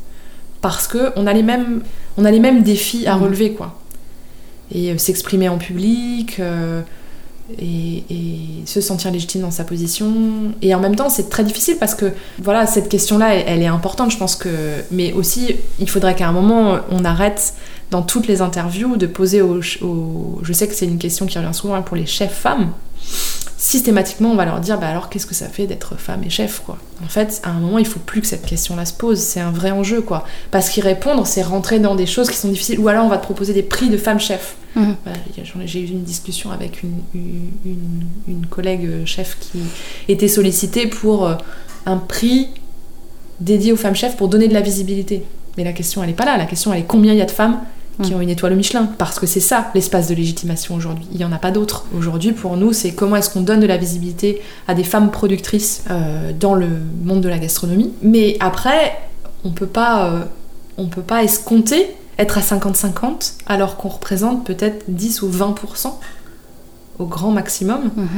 parce 0.60 0.88
qu'on 0.88 1.26
a, 1.26 1.32
les 1.32 1.42
mêmes, 1.42 1.82
on 2.16 2.24
a 2.24 2.30
les 2.30 2.40
mêmes 2.40 2.62
défis 2.62 3.06
à 3.06 3.16
mmh. 3.16 3.22
relever, 3.22 3.52
quoi. 3.52 3.78
Et 4.72 4.90
euh, 4.90 4.98
s'exprimer 4.98 5.48
en 5.48 5.58
public, 5.58 6.40
euh, 6.40 6.82
et, 7.60 8.02
se 8.64 8.80
sentir 8.80 9.12
légitime 9.12 9.42
dans 9.42 9.52
sa 9.52 9.62
position. 9.62 10.12
Et 10.60 10.74
en 10.74 10.80
même 10.80 10.96
temps, 10.96 11.08
c'est 11.08 11.30
très 11.30 11.44
difficile 11.44 11.76
parce 11.78 11.94
que, 11.94 12.12
voilà, 12.42 12.66
cette 12.66 12.88
question-là, 12.88 13.34
elle, 13.34 13.62
est 13.62 13.66
importante, 13.66 14.10
je 14.10 14.18
pense 14.18 14.34
que... 14.34 14.48
Mais 14.90 15.12
aussi, 15.12 15.54
il 15.78 15.88
faudrait 15.88 16.16
qu'à 16.16 16.28
un 16.28 16.32
moment, 16.32 16.78
on 16.90 17.04
arrête 17.04 17.54
dans 17.92 18.02
toutes 18.02 18.26
les 18.26 18.42
interviews 18.42 18.96
de 18.96 19.06
poser 19.06 19.40
aux... 19.42 19.60
Je 19.62 20.52
sais 20.52 20.66
que 20.66 20.74
c'est 20.74 20.86
une 20.86 20.98
question 20.98 21.26
qui 21.26 21.38
revient 21.38 21.54
souvent 21.54 21.80
pour 21.82 21.96
les 21.96 22.06
chefs 22.06 22.34
femmes 22.34 22.72
systématiquement, 23.58 24.30
on 24.30 24.36
va 24.36 24.44
leur 24.44 24.60
dire 24.60 24.78
bah 24.78 24.88
alors 24.88 25.08
qu'est-ce 25.08 25.26
que 25.26 25.34
ça 25.34 25.48
fait 25.48 25.66
d'être 25.66 25.96
femme 25.96 26.22
et 26.24 26.30
chef 26.30 26.60
quoi? 26.64 26.78
En 27.04 27.08
fait, 27.08 27.40
à 27.42 27.50
un 27.50 27.60
moment, 27.60 27.78
il 27.78 27.86
faut 27.86 28.00
plus 28.00 28.20
que 28.20 28.26
cette 28.26 28.44
question-là 28.44 28.84
se 28.84 28.92
pose, 28.92 29.18
c'est 29.18 29.40
un 29.40 29.50
vrai 29.50 29.70
enjeu 29.70 30.02
quoi. 30.02 30.24
Parce 30.50 30.68
qu'y 30.68 30.80
répondre, 30.80 31.26
c'est 31.26 31.42
rentrer 31.42 31.78
dans 31.78 31.94
des 31.94 32.06
choses 32.06 32.30
qui 32.30 32.36
sont 32.36 32.48
difficiles. 32.48 32.78
Ou 32.78 32.88
alors, 32.88 33.04
on 33.04 33.08
va 33.08 33.18
te 33.18 33.24
proposer 33.24 33.52
des 33.52 33.62
prix 33.62 33.88
de 33.88 33.96
femme 33.96 34.20
chef. 34.20 34.56
Mmh. 34.74 34.92
J'ai 35.64 35.80
eu 35.80 35.86
une 35.86 36.02
discussion 36.02 36.50
avec 36.50 36.82
une, 36.82 37.00
une, 38.28 38.46
collègue 38.46 39.06
chef 39.06 39.38
qui 39.40 39.60
était 40.08 40.28
sollicitée 40.28 40.86
pour 40.86 41.26
euh, 41.26 41.34
un 41.86 41.96
prix 41.96 42.48
dédié 43.40 43.72
aux 43.72 43.76
femmes 43.76 43.96
chefs 43.96 44.16
pour 44.16 44.28
donner 44.28 44.48
de 44.48 44.54
la 44.54 44.60
visibilité. 44.60 45.24
Mais 45.56 45.64
la 45.64 45.72
question, 45.72 46.04
elle 46.04 46.10
est 46.10 46.14
pas 46.14 46.26
là. 46.26 46.36
La 46.36 46.44
question, 46.44 46.74
elle 46.74 46.80
est 46.80 46.86
combien 46.86 47.12
il 47.12 47.18
y 47.18 47.22
a 47.22 47.26
de 47.26 47.30
femmes 47.30 47.60
qui 48.02 48.14
ont 48.14 48.20
une 48.20 48.28
étoile 48.28 48.52
au 48.52 48.56
Michelin. 48.56 48.88
Parce 48.98 49.18
que 49.18 49.26
c'est 49.26 49.40
ça 49.40 49.70
l'espace 49.74 50.08
de 50.08 50.14
légitimation 50.14 50.74
aujourd'hui. 50.74 51.06
Il 51.12 51.18
n'y 51.18 51.24
en 51.24 51.32
a 51.32 51.38
pas 51.38 51.50
d'autre. 51.50 51.86
Aujourd'hui, 51.96 52.32
pour 52.32 52.56
nous, 52.56 52.72
c'est 52.72 52.92
comment 52.92 53.16
est-ce 53.16 53.30
qu'on 53.30 53.40
donne 53.40 53.60
de 53.60 53.66
la 53.66 53.76
visibilité 53.76 54.42
à 54.68 54.74
des 54.74 54.84
femmes 54.84 55.10
productrices 55.10 55.84
euh, 55.90 56.32
dans 56.38 56.54
le 56.54 56.68
monde 57.04 57.20
de 57.20 57.28
la 57.28 57.38
gastronomie. 57.38 57.92
Mais 58.02 58.36
après, 58.40 58.98
on 59.44 59.50
peut 59.50 59.66
pas, 59.66 60.06
euh, 60.06 60.20
on 60.78 60.86
peut 60.86 61.02
pas 61.02 61.22
escompter 61.24 61.94
être 62.18 62.38
à 62.38 62.40
50-50 62.40 63.34
alors 63.46 63.76
qu'on 63.76 63.88
représente 63.88 64.44
peut-être 64.44 64.84
10 64.88 65.22
ou 65.22 65.30
20% 65.30 65.92
au 66.98 67.04
grand 67.04 67.30
maximum 67.30 67.90
mhm. 67.94 68.08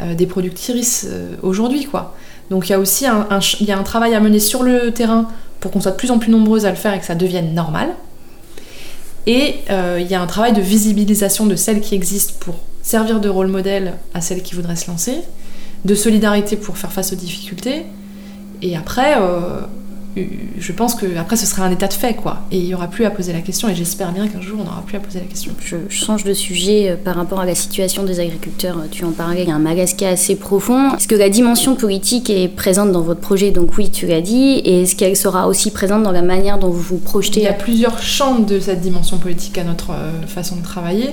euh, 0.00 0.14
des 0.14 0.26
productrices 0.26 1.08
aujourd'hui, 1.42 1.86
quoi. 1.86 2.14
Donc 2.50 2.68
il 2.68 2.72
y 2.72 2.74
a 2.74 2.78
aussi 2.78 3.06
un, 3.06 3.26
y 3.60 3.72
a 3.72 3.78
un 3.78 3.82
travail 3.82 4.14
à 4.14 4.20
mener 4.20 4.38
sur 4.38 4.62
le 4.62 4.92
terrain 4.92 5.26
pour 5.58 5.70
qu'on 5.70 5.80
soit 5.80 5.92
de 5.92 5.96
plus 5.96 6.10
en 6.10 6.18
plus 6.18 6.30
nombreuses 6.30 6.66
à 6.66 6.70
le 6.70 6.76
faire 6.76 6.94
et 6.94 7.00
que 7.00 7.06
ça 7.06 7.14
devienne 7.14 7.54
normal. 7.54 7.88
Et 9.26 9.56
euh, 9.70 9.98
il 10.00 10.06
y 10.06 10.14
a 10.14 10.22
un 10.22 10.26
travail 10.26 10.52
de 10.52 10.60
visibilisation 10.60 11.46
de 11.46 11.56
celles 11.56 11.80
qui 11.80 11.94
existent 11.94 12.34
pour 12.40 12.54
servir 12.82 13.20
de 13.20 13.28
rôle 13.28 13.48
modèle 13.48 13.94
à 14.14 14.20
celles 14.20 14.42
qui 14.42 14.54
voudraient 14.54 14.76
se 14.76 14.88
lancer, 14.88 15.18
de 15.84 15.94
solidarité 15.94 16.56
pour 16.56 16.78
faire 16.78 16.92
face 16.92 17.12
aux 17.12 17.16
difficultés. 17.16 17.86
Et 18.62 18.76
après, 18.76 19.16
euh, 19.18 19.62
je 20.58 20.72
pense 20.72 20.94
que 20.94 21.16
après 21.18 21.36
ce 21.36 21.46
sera 21.46 21.64
un 21.64 21.70
état 21.70 21.88
de 21.88 21.92
fait 21.92 22.14
quoi 22.14 22.42
et 22.50 22.58
il 22.58 22.64
y 22.64 22.74
aura 22.74 22.88
plus 22.88 23.04
à 23.04 23.10
poser 23.10 23.32
la 23.32 23.40
question 23.40 23.68
et 23.68 23.74
j'espère 23.74 24.12
bien 24.12 24.28
qu'un 24.28 24.40
jour 24.40 24.58
on 24.60 24.64
n'aura 24.64 24.82
plus 24.82 24.96
à 24.96 25.00
poser 25.00 25.20
la 25.20 25.26
question. 25.26 25.52
Je, 25.60 25.76
change 25.90 26.24
de 26.24 26.32
sujet 26.32 26.90
euh, 26.90 26.96
par 26.96 27.16
rapport 27.16 27.40
à 27.40 27.46
la 27.46 27.54
situation 27.54 28.02
des 28.02 28.20
agriculteurs. 28.20 28.76
Tu 28.90 29.04
en 29.04 29.12
parlais, 29.12 29.42
il 29.42 29.48
y 29.48 29.52
a 29.52 29.54
un 29.54 29.58
magasin 29.58 29.86
assez 30.06 30.36
profond. 30.36 30.94
Est-ce 30.96 31.08
que 31.08 31.14
la 31.14 31.28
dimension 31.28 31.74
politique 31.74 32.30
est 32.30 32.48
présente 32.48 32.92
dans 32.92 33.02
votre 33.02 33.20
projet? 33.20 33.50
Donc 33.50 33.76
oui, 33.76 33.90
tu 33.90 34.06
l'as 34.06 34.20
dit. 34.20 34.60
Et 34.64 34.82
est-ce 34.82 34.96
qu'elle 34.96 35.16
sera 35.16 35.48
aussi 35.48 35.70
présente 35.70 36.02
dans 36.02 36.12
la 36.12 36.22
manière 36.22 36.58
dont 36.58 36.70
vous 36.70 36.80
vous 36.80 36.98
projetez? 36.98 37.40
Il 37.40 37.44
y 37.44 37.48
a 37.48 37.52
plusieurs 37.52 38.02
champs 38.02 38.38
de 38.38 38.58
cette 38.60 38.80
dimension 38.80 39.18
politique 39.18 39.58
à 39.58 39.64
notre 39.64 39.90
euh, 39.90 40.26
façon 40.26 40.56
de 40.56 40.62
travailler. 40.62 41.10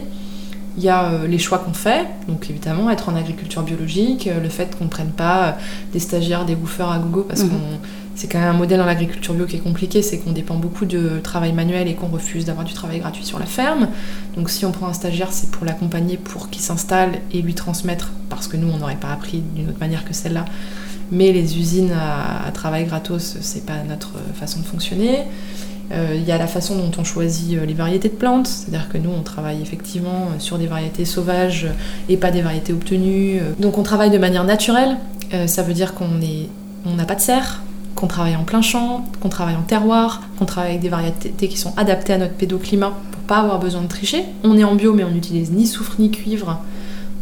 Il 0.78 0.84
y 0.84 0.90
a 0.90 1.12
euh, 1.12 1.28
les 1.28 1.38
choix 1.38 1.60
qu'on 1.60 1.74
fait, 1.74 2.06
donc 2.28 2.50
évidemment 2.50 2.90
être 2.90 3.10
en 3.10 3.16
agriculture 3.16 3.62
biologique, 3.62 4.28
le 4.42 4.50
fait 4.50 4.76
qu'on 4.76 4.86
ne 4.86 4.90
prenne 4.90 5.12
pas 5.12 5.58
des 5.92 6.00
stagiaires, 6.00 6.46
des 6.46 6.56
bouffeurs 6.56 6.92
à 6.92 6.98
gogo 6.98 7.26
parce 7.28 7.44
mhm. 7.44 7.50
qu'on 7.50 7.80
c'est 8.16 8.28
quand 8.28 8.40
même 8.40 8.50
un 8.50 8.58
modèle 8.58 8.80
dans 8.80 8.86
l'agriculture 8.86 9.34
bio 9.34 9.46
qui 9.46 9.56
est 9.56 9.60
compliqué, 9.60 10.02
c'est 10.02 10.20
qu'on 10.20 10.32
dépend 10.32 10.56
beaucoup 10.56 10.86
de 10.86 11.20
travail 11.24 11.52
manuel 11.52 11.88
et 11.88 11.96
qu'on 11.96 12.08
refuse 12.08 12.46
d'avoir 12.46 12.66
du 12.66 12.74
travail 12.74 13.00
gratuit 13.00 13.26
sur 13.26 13.40
la 13.40 13.46
ferme. 13.46 13.88
Donc 14.36 14.50
si 14.50 14.66
on 14.66 14.72
prend 14.72 14.88
un 14.88 14.94
stagiaire, 14.94 15.32
c'est 15.32 15.50
pour 15.52 15.66
l'accompagner 15.66 16.18
pour 16.18 16.50
qu'il 16.50 16.62
s'installe 16.62 17.14
et 17.32 17.42
lui 17.42 17.54
transmettre, 17.54 18.12
parce 18.30 18.48
que 18.48 18.58
nous, 18.58 18.70
on 18.72 18.78
n'aurait 18.78 18.96
pas 18.96 19.12
appris 19.12 19.44
d'une 19.56 19.70
autre 19.70 19.80
manière 19.80 20.06
que 20.06 20.14
celle-là. 20.14 20.46
Mais 21.12 21.32
les 21.32 21.58
usines 21.58 21.92
à, 21.92 22.50
travail 22.52 22.86
gratos, 22.86 23.38
c'est 23.42 23.66
pas 23.66 23.84
notre 23.88 24.14
façon 24.36 24.60
de 24.60 24.66
fonctionner. 24.66 25.20
Euh, 25.92 26.16
il 26.16 26.24
y 26.24 26.32
a 26.32 26.38
la 26.38 26.48
façon 26.48 26.78
dont 26.78 26.92
on 26.98 27.04
choisit 27.04 27.58
euh, 27.58 27.66
les 27.66 27.74
variétés 27.74 28.08
de 28.08 28.14
plantes, 28.14 28.48
c'est-à-dire 28.48 28.88
que 28.90 28.98
nous 28.98 29.12
on 29.12 29.22
travaille 29.22 29.62
effectivement 29.62 30.30
sur 30.40 30.58
des 30.58 30.66
variétés 30.66 31.04
sauvages 31.04 31.68
et 32.08 32.16
pas 32.16 32.32
des 32.32 32.42
variétés 32.42 32.72
obtenues. 32.72 33.42
Donc 33.60 33.78
on 33.78 33.84
travaille 33.84 34.10
de 34.10 34.18
manière 34.18 34.46
naturelle, 34.46 34.98
euh, 35.34 35.48
ça 35.48 35.62
veut 35.62 35.74
dire 35.74 35.94
qu'on 35.94 36.10
on 36.86 36.94
n'a 36.96 37.06
pas 37.06 37.16
de 37.16 37.22
serre, 37.22 37.62
qu'on 37.96 38.08
travaille 38.08 38.36
en 38.36 38.44
plein 38.44 38.62
champ, 38.62 39.06
qu'on 39.22 39.30
travaille 39.30 39.56
en 39.56 39.62
terroir, 39.62 40.22
qu'on 40.38 40.46
travaille 40.46 40.72
avec 40.72 40.82
des 40.82 40.90
variétés 40.90 41.48
qui 41.48 41.58
sont 41.58 41.74
adaptées 41.78 42.14
à 42.14 42.18
notre 42.18 42.34
pédoclimat 42.34 42.94
pour 43.12 43.22
pas 43.22 43.38
avoir 43.38 43.60
besoin 43.60 43.82
de 43.82 43.88
tricher. 43.88 44.24
On 44.44 44.58
est 44.58 44.64
en 44.64 44.76
bio 44.76 44.94
mais 44.94 45.04
on 45.04 45.12
n'utilise 45.12 45.52
ni 45.52 45.68
soufre 45.68 45.96
ni 46.00 46.12
cuivre 46.12 46.60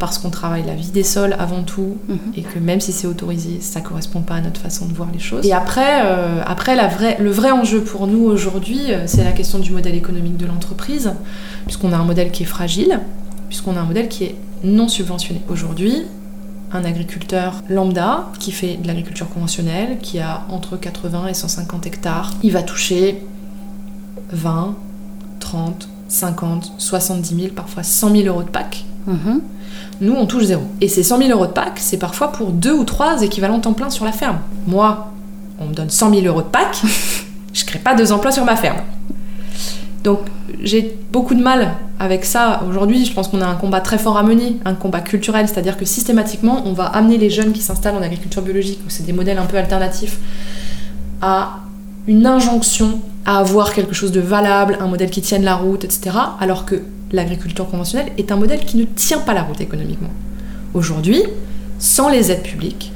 parce 0.02 0.18
qu'on 0.18 0.30
travaille 0.30 0.64
la 0.66 0.74
vie 0.74 0.90
des 0.90 1.04
sols 1.04 1.36
avant 1.38 1.62
tout 1.62 1.96
mhm. 2.08 2.18
et 2.36 2.42
que 2.42 2.58
même 2.58 2.80
si 2.80 2.90
c'est 2.90 3.06
autorisé, 3.06 3.58
ça 3.60 3.80
correspond 3.80 4.20
pas 4.20 4.34
à 4.34 4.40
notre 4.40 4.60
façon 4.60 4.86
de 4.86 4.92
voir 4.92 5.08
les 5.12 5.20
choses. 5.20 5.46
Et 5.46 5.52
après, 5.52 6.02
euh, 6.04 6.42
après 6.44 6.74
la 6.74 6.88
vraie, 6.88 7.18
le 7.20 7.30
vrai 7.30 7.52
enjeu 7.52 7.82
pour 7.82 8.08
nous 8.08 8.24
aujourd'hui, 8.24 8.80
euh, 8.88 9.04
c'est 9.06 9.22
la 9.22 9.30
question 9.30 9.60
du 9.60 9.70
modèle 9.70 9.94
économique 9.94 10.36
de 10.36 10.46
l'entreprise, 10.46 11.12
puisqu'on 11.66 11.92
a 11.92 11.96
un 11.96 12.04
modèle 12.04 12.32
qui 12.32 12.42
est 12.42 12.46
fragile, 12.46 12.98
puisqu'on 13.48 13.76
a 13.76 13.80
un 13.80 13.84
modèle 13.84 14.08
qui 14.08 14.24
est 14.24 14.34
non 14.64 14.88
subventionné. 14.88 15.40
Aujourd'hui, 15.48 16.02
un 16.72 16.84
agriculteur 16.84 17.62
lambda 17.68 18.30
qui 18.38 18.52
fait 18.52 18.76
de 18.76 18.86
l'agriculture 18.86 19.28
conventionnelle, 19.28 19.98
qui 20.00 20.18
a 20.18 20.42
entre 20.48 20.76
80 20.76 21.28
et 21.28 21.34
150 21.34 21.86
hectares, 21.86 22.32
il 22.42 22.52
va 22.52 22.62
toucher 22.62 23.22
20, 24.30 24.74
30, 25.40 25.88
50, 26.08 26.72
70 26.78 27.34
000, 27.34 27.48
parfois 27.54 27.82
100 27.82 28.10
000 28.16 28.28
euros 28.28 28.42
de 28.42 28.48
PAC. 28.48 28.84
Mhm. 29.06 29.40
Nous, 30.00 30.12
on 30.12 30.26
touche 30.26 30.44
zéro. 30.44 30.64
Et 30.80 30.88
ces 30.88 31.02
100 31.02 31.18
000 31.18 31.30
euros 31.30 31.46
de 31.46 31.52
PAC, 31.52 31.78
c'est 31.78 31.98
parfois 31.98 32.32
pour 32.32 32.50
deux 32.50 32.72
ou 32.72 32.84
trois 32.84 33.22
équivalents 33.22 33.60
temps 33.60 33.72
plein 33.72 33.90
sur 33.90 34.04
la 34.04 34.12
ferme. 34.12 34.38
Moi, 34.66 35.12
on 35.58 35.66
me 35.66 35.74
donne 35.74 35.90
100 35.90 36.10
000 36.10 36.26
euros 36.26 36.42
de 36.42 36.48
PAC, 36.48 36.82
je 37.52 37.64
crée 37.64 37.78
pas 37.78 37.94
deux 37.94 38.12
emplois 38.12 38.32
sur 38.32 38.44
ma 38.44 38.56
ferme. 38.56 38.80
Donc 40.02 40.20
j'ai 40.62 40.96
beaucoup 41.10 41.34
de 41.34 41.42
mal 41.42 41.74
avec 41.98 42.24
ça. 42.24 42.62
Aujourd'hui, 42.68 43.04
je 43.04 43.12
pense 43.12 43.28
qu'on 43.28 43.40
a 43.40 43.46
un 43.46 43.54
combat 43.54 43.80
très 43.80 43.98
fort 43.98 44.16
à 44.16 44.22
mener, 44.22 44.56
un 44.64 44.74
combat 44.74 45.00
culturel, 45.00 45.48
c'est-à-dire 45.48 45.76
que 45.76 45.84
systématiquement, 45.84 46.62
on 46.66 46.72
va 46.72 46.86
amener 46.86 47.18
les 47.18 47.30
jeunes 47.30 47.52
qui 47.52 47.60
s'installent 47.60 47.96
en 47.96 48.02
agriculture 48.02 48.42
biologique, 48.42 48.80
où 48.86 48.90
c'est 48.90 49.04
des 49.04 49.12
modèles 49.12 49.38
un 49.38 49.46
peu 49.46 49.56
alternatifs, 49.56 50.18
à 51.20 51.60
une 52.06 52.26
injonction 52.26 53.00
à 53.24 53.38
avoir 53.38 53.72
quelque 53.72 53.94
chose 53.94 54.10
de 54.12 54.20
valable, 54.20 54.76
un 54.80 54.88
modèle 54.88 55.10
qui 55.10 55.22
tienne 55.22 55.44
la 55.44 55.54
route, 55.54 55.84
etc. 55.84 56.16
Alors 56.40 56.66
que 56.66 56.82
l'agriculture 57.12 57.68
conventionnelle 57.68 58.12
est 58.18 58.32
un 58.32 58.36
modèle 58.36 58.64
qui 58.64 58.76
ne 58.76 58.84
tient 58.84 59.20
pas 59.20 59.34
la 59.34 59.42
route 59.42 59.60
économiquement. 59.60 60.10
Aujourd'hui, 60.74 61.22
sans 61.78 62.08
les 62.08 62.32
aides 62.32 62.42
publiques, 62.42 62.92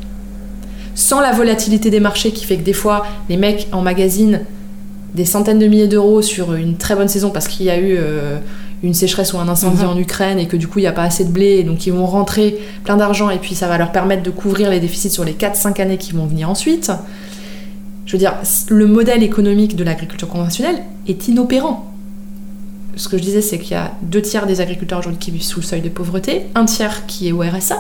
sans 0.95 1.21
la 1.21 1.33
volatilité 1.33 1.91
des 1.91 2.01
marchés 2.01 2.33
qui 2.33 2.45
fait 2.45 2.57
que 2.57 2.65
des 2.65 2.73
fois 2.73 3.07
les 3.29 3.37
mecs 3.37 3.69
en 3.71 3.83
magazine 3.83 4.41
des 5.15 5.25
centaines 5.25 5.59
de 5.59 5.67
milliers 5.67 5.89
d'euros 5.89 6.23
sur 6.23 6.55
une 6.55 6.77
très 6.77 6.95
bonne 6.95 7.09
saison 7.09 7.31
parce 7.31 7.49
qu'il 7.49 7.67
y 7.67 7.71
a 7.71 7.79
eu 7.79 7.97
euh, 7.97 8.39
une 8.83 8.95
sécheresse 8.95 9.33
ou 9.33 9.39
un 9.39 9.49
incendie 9.49 9.83
mhm. 9.83 9.91
en 9.91 9.97
Ukraine 9.97 10.39
et 10.39 10.47
que 10.47 10.57
du 10.57 10.69
coup 10.69 10.79
il 10.79 10.83
n'y 10.83 10.89
a 10.89 10.93
pas 10.93 11.05
assez 11.05 11.25
de 11.25 11.31
blé, 11.31 11.59
et 11.59 11.65
donc 11.65 11.87
ils 11.87 11.93
vont 11.93 12.07
rentrer 12.07 12.59
plein 12.85 12.97
d'argent 12.97 13.31
et 13.31 13.39
puis 13.39 13.55
ça 13.55 13.69
va 13.69 13.79
leur 13.79 13.93
permettre 13.93 14.23
de 14.23 14.31
couvrir 14.31 14.71
les 14.71 14.81
déficits 14.81 15.11
sur 15.11 15.25
les 15.25 15.33
4-5 15.33 15.81
années 15.81 15.99
qui 15.99 16.13
vont 16.13 16.27
venir 16.27 16.51
ensuite. 16.51 16.93
Je 18.05 18.13
veux 18.13 18.19
dire, 18.19 18.35
le 18.69 18.87
modèle 18.87 19.23
économique 19.23 19.75
de 19.75 19.83
l'agriculture 19.83 20.29
conventionnelle 20.29 20.83
est 21.09 21.27
inopérant. 21.27 21.93
Ce 22.95 23.09
que 23.09 23.19
je 23.19 23.23
disais, 23.23 23.43
c'est 23.43 23.59
qu'il 23.59 23.73
y 23.73 23.75
a 23.75 23.93
deux 24.03 24.23
tiers 24.23 24.47
des 24.47 24.61
agriculteurs 24.61 25.01
aujourd'hui 25.01 25.19
qui 25.19 25.31
vivent 25.31 25.43
sous 25.43 25.61
le 25.61 25.67
seuil 25.67 25.81
de 25.83 25.89
pauvreté, 25.89 26.47
un 26.55 26.65
tiers 26.67 27.05
qui 27.07 27.29
est 27.29 27.33
au 27.33 27.41
RSA, 27.41 27.77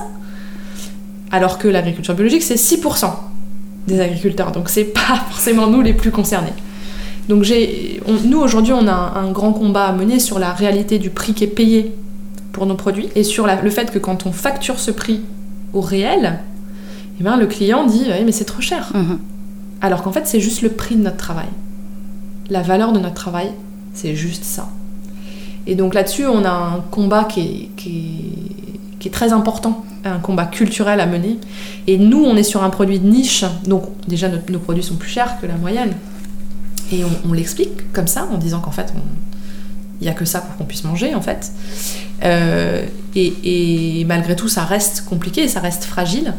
alors 1.30 1.58
que 1.58 1.68
l'agriculture 1.68 2.14
biologique, 2.14 2.42
c'est 2.42 2.56
6% 2.56 3.10
des 3.86 4.00
agriculteurs. 4.00 4.52
Donc 4.52 4.68
c'est 4.68 4.84
pas 4.84 5.24
forcément 5.30 5.68
nous 5.68 5.80
les 5.80 5.94
plus 5.94 6.10
concernés. 6.10 6.52
Donc 7.28 7.44
nous 8.24 8.38
aujourd'hui 8.38 8.72
on 8.72 8.86
a 8.86 8.92
un, 9.16 9.30
grand 9.32 9.52
combat 9.52 9.86
à 9.86 9.92
mener 9.92 10.20
sur 10.20 10.38
la 10.38 10.52
réalité 10.52 10.98
du 10.98 11.10
prix 11.10 11.34
qui 11.34 11.44
est 11.44 11.48
payé 11.48 11.94
pour 12.52 12.66
nos 12.66 12.76
produits 12.76 13.08
et 13.14 13.24
sur 13.24 13.46
le 13.46 13.70
fait 13.70 13.90
que 13.90 13.98
quand 13.98 14.26
on 14.26 14.32
facture 14.32 14.78
ce 14.78 14.90
prix 14.90 15.20
au 15.72 15.80
réel, 15.80 16.38
eh 17.18 17.22
ben, 17.22 17.36
le 17.36 17.46
client 17.46 17.84
dit 17.84 18.04
oui, 18.06 18.24
mais 18.24 18.32
c'est 18.32 18.44
trop 18.44 18.60
cher. 18.60 18.92
Mhm. 18.94 19.18
Alors 19.80 20.02
qu'en 20.02 20.12
fait 20.12 20.26
c'est 20.26 20.40
juste 20.40 20.62
le 20.62 20.70
prix 20.70 20.94
de 20.94 21.02
notre 21.02 21.16
travail. 21.16 21.48
La 22.48 22.62
valeur 22.62 22.92
de 22.92 23.00
notre 23.00 23.14
travail, 23.14 23.50
c'est 23.92 24.14
juste 24.14 24.44
ça. 24.44 24.68
Et 25.66 25.74
donc 25.74 25.94
là-dessus, 25.94 26.26
on 26.26 26.44
a 26.44 26.50
un 26.50 26.80
combat 26.92 27.24
qui 27.24 27.40
est, 27.40 27.68
qui 27.76 27.88
est, 27.88 28.98
qui 29.00 29.08
est 29.08 29.10
très 29.10 29.32
important, 29.32 29.84
un 30.04 30.18
combat 30.18 30.44
culturel 30.44 31.00
à 31.00 31.06
mener. 31.06 31.38
Et 31.88 31.98
nous, 31.98 32.22
on 32.22 32.36
est 32.36 32.44
sur 32.44 32.62
un 32.62 32.70
produit 32.70 33.00
de 33.00 33.06
niche, 33.08 33.44
donc 33.66 33.82
déjà 34.06 34.28
nos, 34.28 34.38
nos 34.48 34.60
produits 34.60 34.84
sont 34.84 34.94
plus 34.94 35.10
chers 35.10 35.40
que 35.40 35.46
la 35.46 35.56
moyenne. 35.56 35.92
Et 36.92 37.02
on, 37.24 37.32
l'explique 37.32 37.92
comme 37.92 38.06
ça, 38.06 38.28
en 38.32 38.38
disant 38.38 38.60
qu'en 38.60 38.70
fait, 38.70 38.92
il 40.00 40.04
n'y 40.04 40.08
a 40.10 40.14
que 40.14 40.24
ça 40.24 40.40
pour 40.40 40.56
qu'on 40.56 40.64
puisse 40.64 40.84
manger, 40.84 41.14
en 41.14 41.20
fait. 41.20 41.52
Euh, 42.24 42.84
et, 43.14 44.00
et 44.00 44.04
malgré 44.04 44.36
tout, 44.36 44.48
ça 44.48 44.64
reste 44.64 45.04
compliqué, 45.04 45.48
ça 45.48 45.60
reste 45.60 45.84
fragile. 45.84 46.34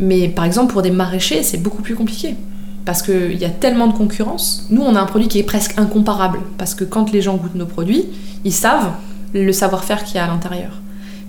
Mais 0.00 0.28
par 0.28 0.44
exemple, 0.44 0.72
pour 0.72 0.82
des 0.82 0.90
maraîchers, 0.90 1.42
c'est 1.42 1.58
beaucoup 1.58 1.82
plus 1.82 1.94
compliqué. 1.94 2.36
Parce 2.84 3.02
qu'il 3.02 3.36
y 3.36 3.44
a 3.44 3.50
tellement 3.50 3.86
de 3.86 3.92
concurrence. 3.92 4.66
Nous, 4.70 4.80
on 4.82 4.94
a 4.96 5.00
un 5.00 5.06
produit 5.06 5.28
qui 5.28 5.38
est 5.38 5.44
presque 5.44 5.78
incomparable. 5.78 6.40
Parce 6.56 6.74
que 6.74 6.84
quand 6.84 7.12
les 7.12 7.20
gens 7.20 7.36
goûtent 7.36 7.54
nos 7.54 7.66
produits, 7.66 8.06
ils 8.44 8.52
savent 8.52 8.92
le 9.34 9.52
savoir-faire 9.52 10.04
qu'il 10.04 10.16
y 10.16 10.18
a 10.18 10.24
à 10.24 10.28
l'intérieur. 10.28 10.80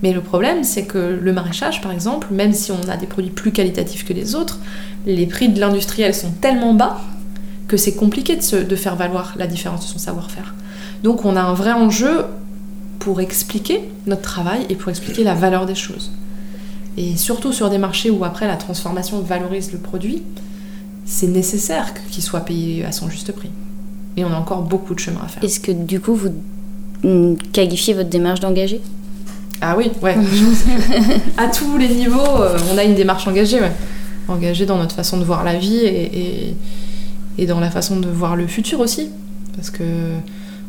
Mais 0.02 0.14
le 0.14 0.22
problème, 0.22 0.64
c'est 0.64 0.86
que 0.86 1.20
le 1.22 1.34
maraîchage, 1.34 1.82
par 1.82 1.92
exemple, 1.92 2.28
même 2.32 2.54
si 2.54 2.72
on 2.72 2.88
a 2.88 2.96
des 2.96 3.08
produits 3.08 3.32
plus 3.32 3.52
qualitatifs 3.52 4.06
que 4.06 4.14
les 4.14 4.36
autres, 4.36 4.60
les 5.06 5.26
prix 5.26 5.50
de 5.50 5.60
l'industriel 5.60 6.16
sont 6.16 6.32
tellement 6.40 6.74
bas 6.74 7.02
que 7.70 7.78
c'est 7.78 7.94
compliqué 7.94 8.36
de, 8.36 8.42
se, 8.42 8.58
de 8.58 8.76
faire 8.76 8.98
valoir 8.98 9.36
la 9.38 9.48
différence 9.48 9.86
de 9.86 9.92
son 9.92 10.00
savoir-faire. 10.00 10.54
Donc 11.04 11.24
on 11.24 11.38
a 11.38 11.42
un 11.42 11.54
vrai 11.54 11.72
enjeu 11.72 12.26
pour 12.98 13.22
expliquer 13.22 13.82
notre 14.08 14.24
travail 14.24 14.66
et 14.68 14.76
pour 14.76 14.90
expliquer 14.90 15.24
la 15.24 15.36
valeur 15.36 15.66
des 15.66 15.76
choses. 15.76 16.12
Et 16.98 17.16
surtout 17.16 17.54
sur 17.54 17.70
des 17.70 17.78
marchés 17.78 18.10
où 18.10 18.26
après 18.26 18.48
la 18.48 18.58
transformation 18.58 19.22
valorise 19.22 19.72
le 19.72 19.78
produit, 19.78 20.24
c'est 21.06 21.28
nécessaire 21.28 21.94
qu'il 22.10 22.24
soit 22.24 22.42
payé 22.42 22.84
à 22.84 22.92
son 22.92 23.10
juste 23.10 23.32
prix. 23.32 23.52
Et 24.18 24.26
on 24.26 24.32
a 24.32 24.36
encore 24.36 24.64
beaucoup 24.64 24.94
de 24.94 25.00
chemin 25.00 25.22
à 25.24 25.28
faire. 25.28 25.44
Est-ce 25.44 25.60
que 25.60 25.72
du 25.72 26.02
coup 26.02 26.16
vous 26.16 26.34
mm, 27.04 27.36
qualifiez 27.54 27.94
votre 27.94 28.10
démarche 28.10 28.42
d'engagée 28.42 28.82
Ah 29.62 29.76
oui, 29.78 29.92
ouais. 30.02 30.18
à 31.38 31.48
tous 31.48 31.78
les 31.78 31.88
niveaux, 31.88 32.42
euh, 32.42 32.58
on 32.74 32.78
a 32.78 32.84
une 32.84 32.96
démarche 32.96 33.28
engagée. 33.28 33.62
Ouais. 33.62 33.72
Engagée 34.28 34.66
dans 34.66 34.78
notre 34.78 34.96
façon 34.96 35.18
de 35.18 35.24
voir 35.24 35.44
la 35.44 35.56
vie 35.56 35.78
et, 35.78 36.50
et, 36.50 36.56
et 37.38 37.46
dans 37.46 37.60
la 37.60 37.70
façon 37.70 38.00
de 38.00 38.08
voir 38.08 38.36
le 38.36 38.48
futur 38.48 38.80
aussi. 38.80 39.10
Parce 39.56 39.70
que 39.70 39.84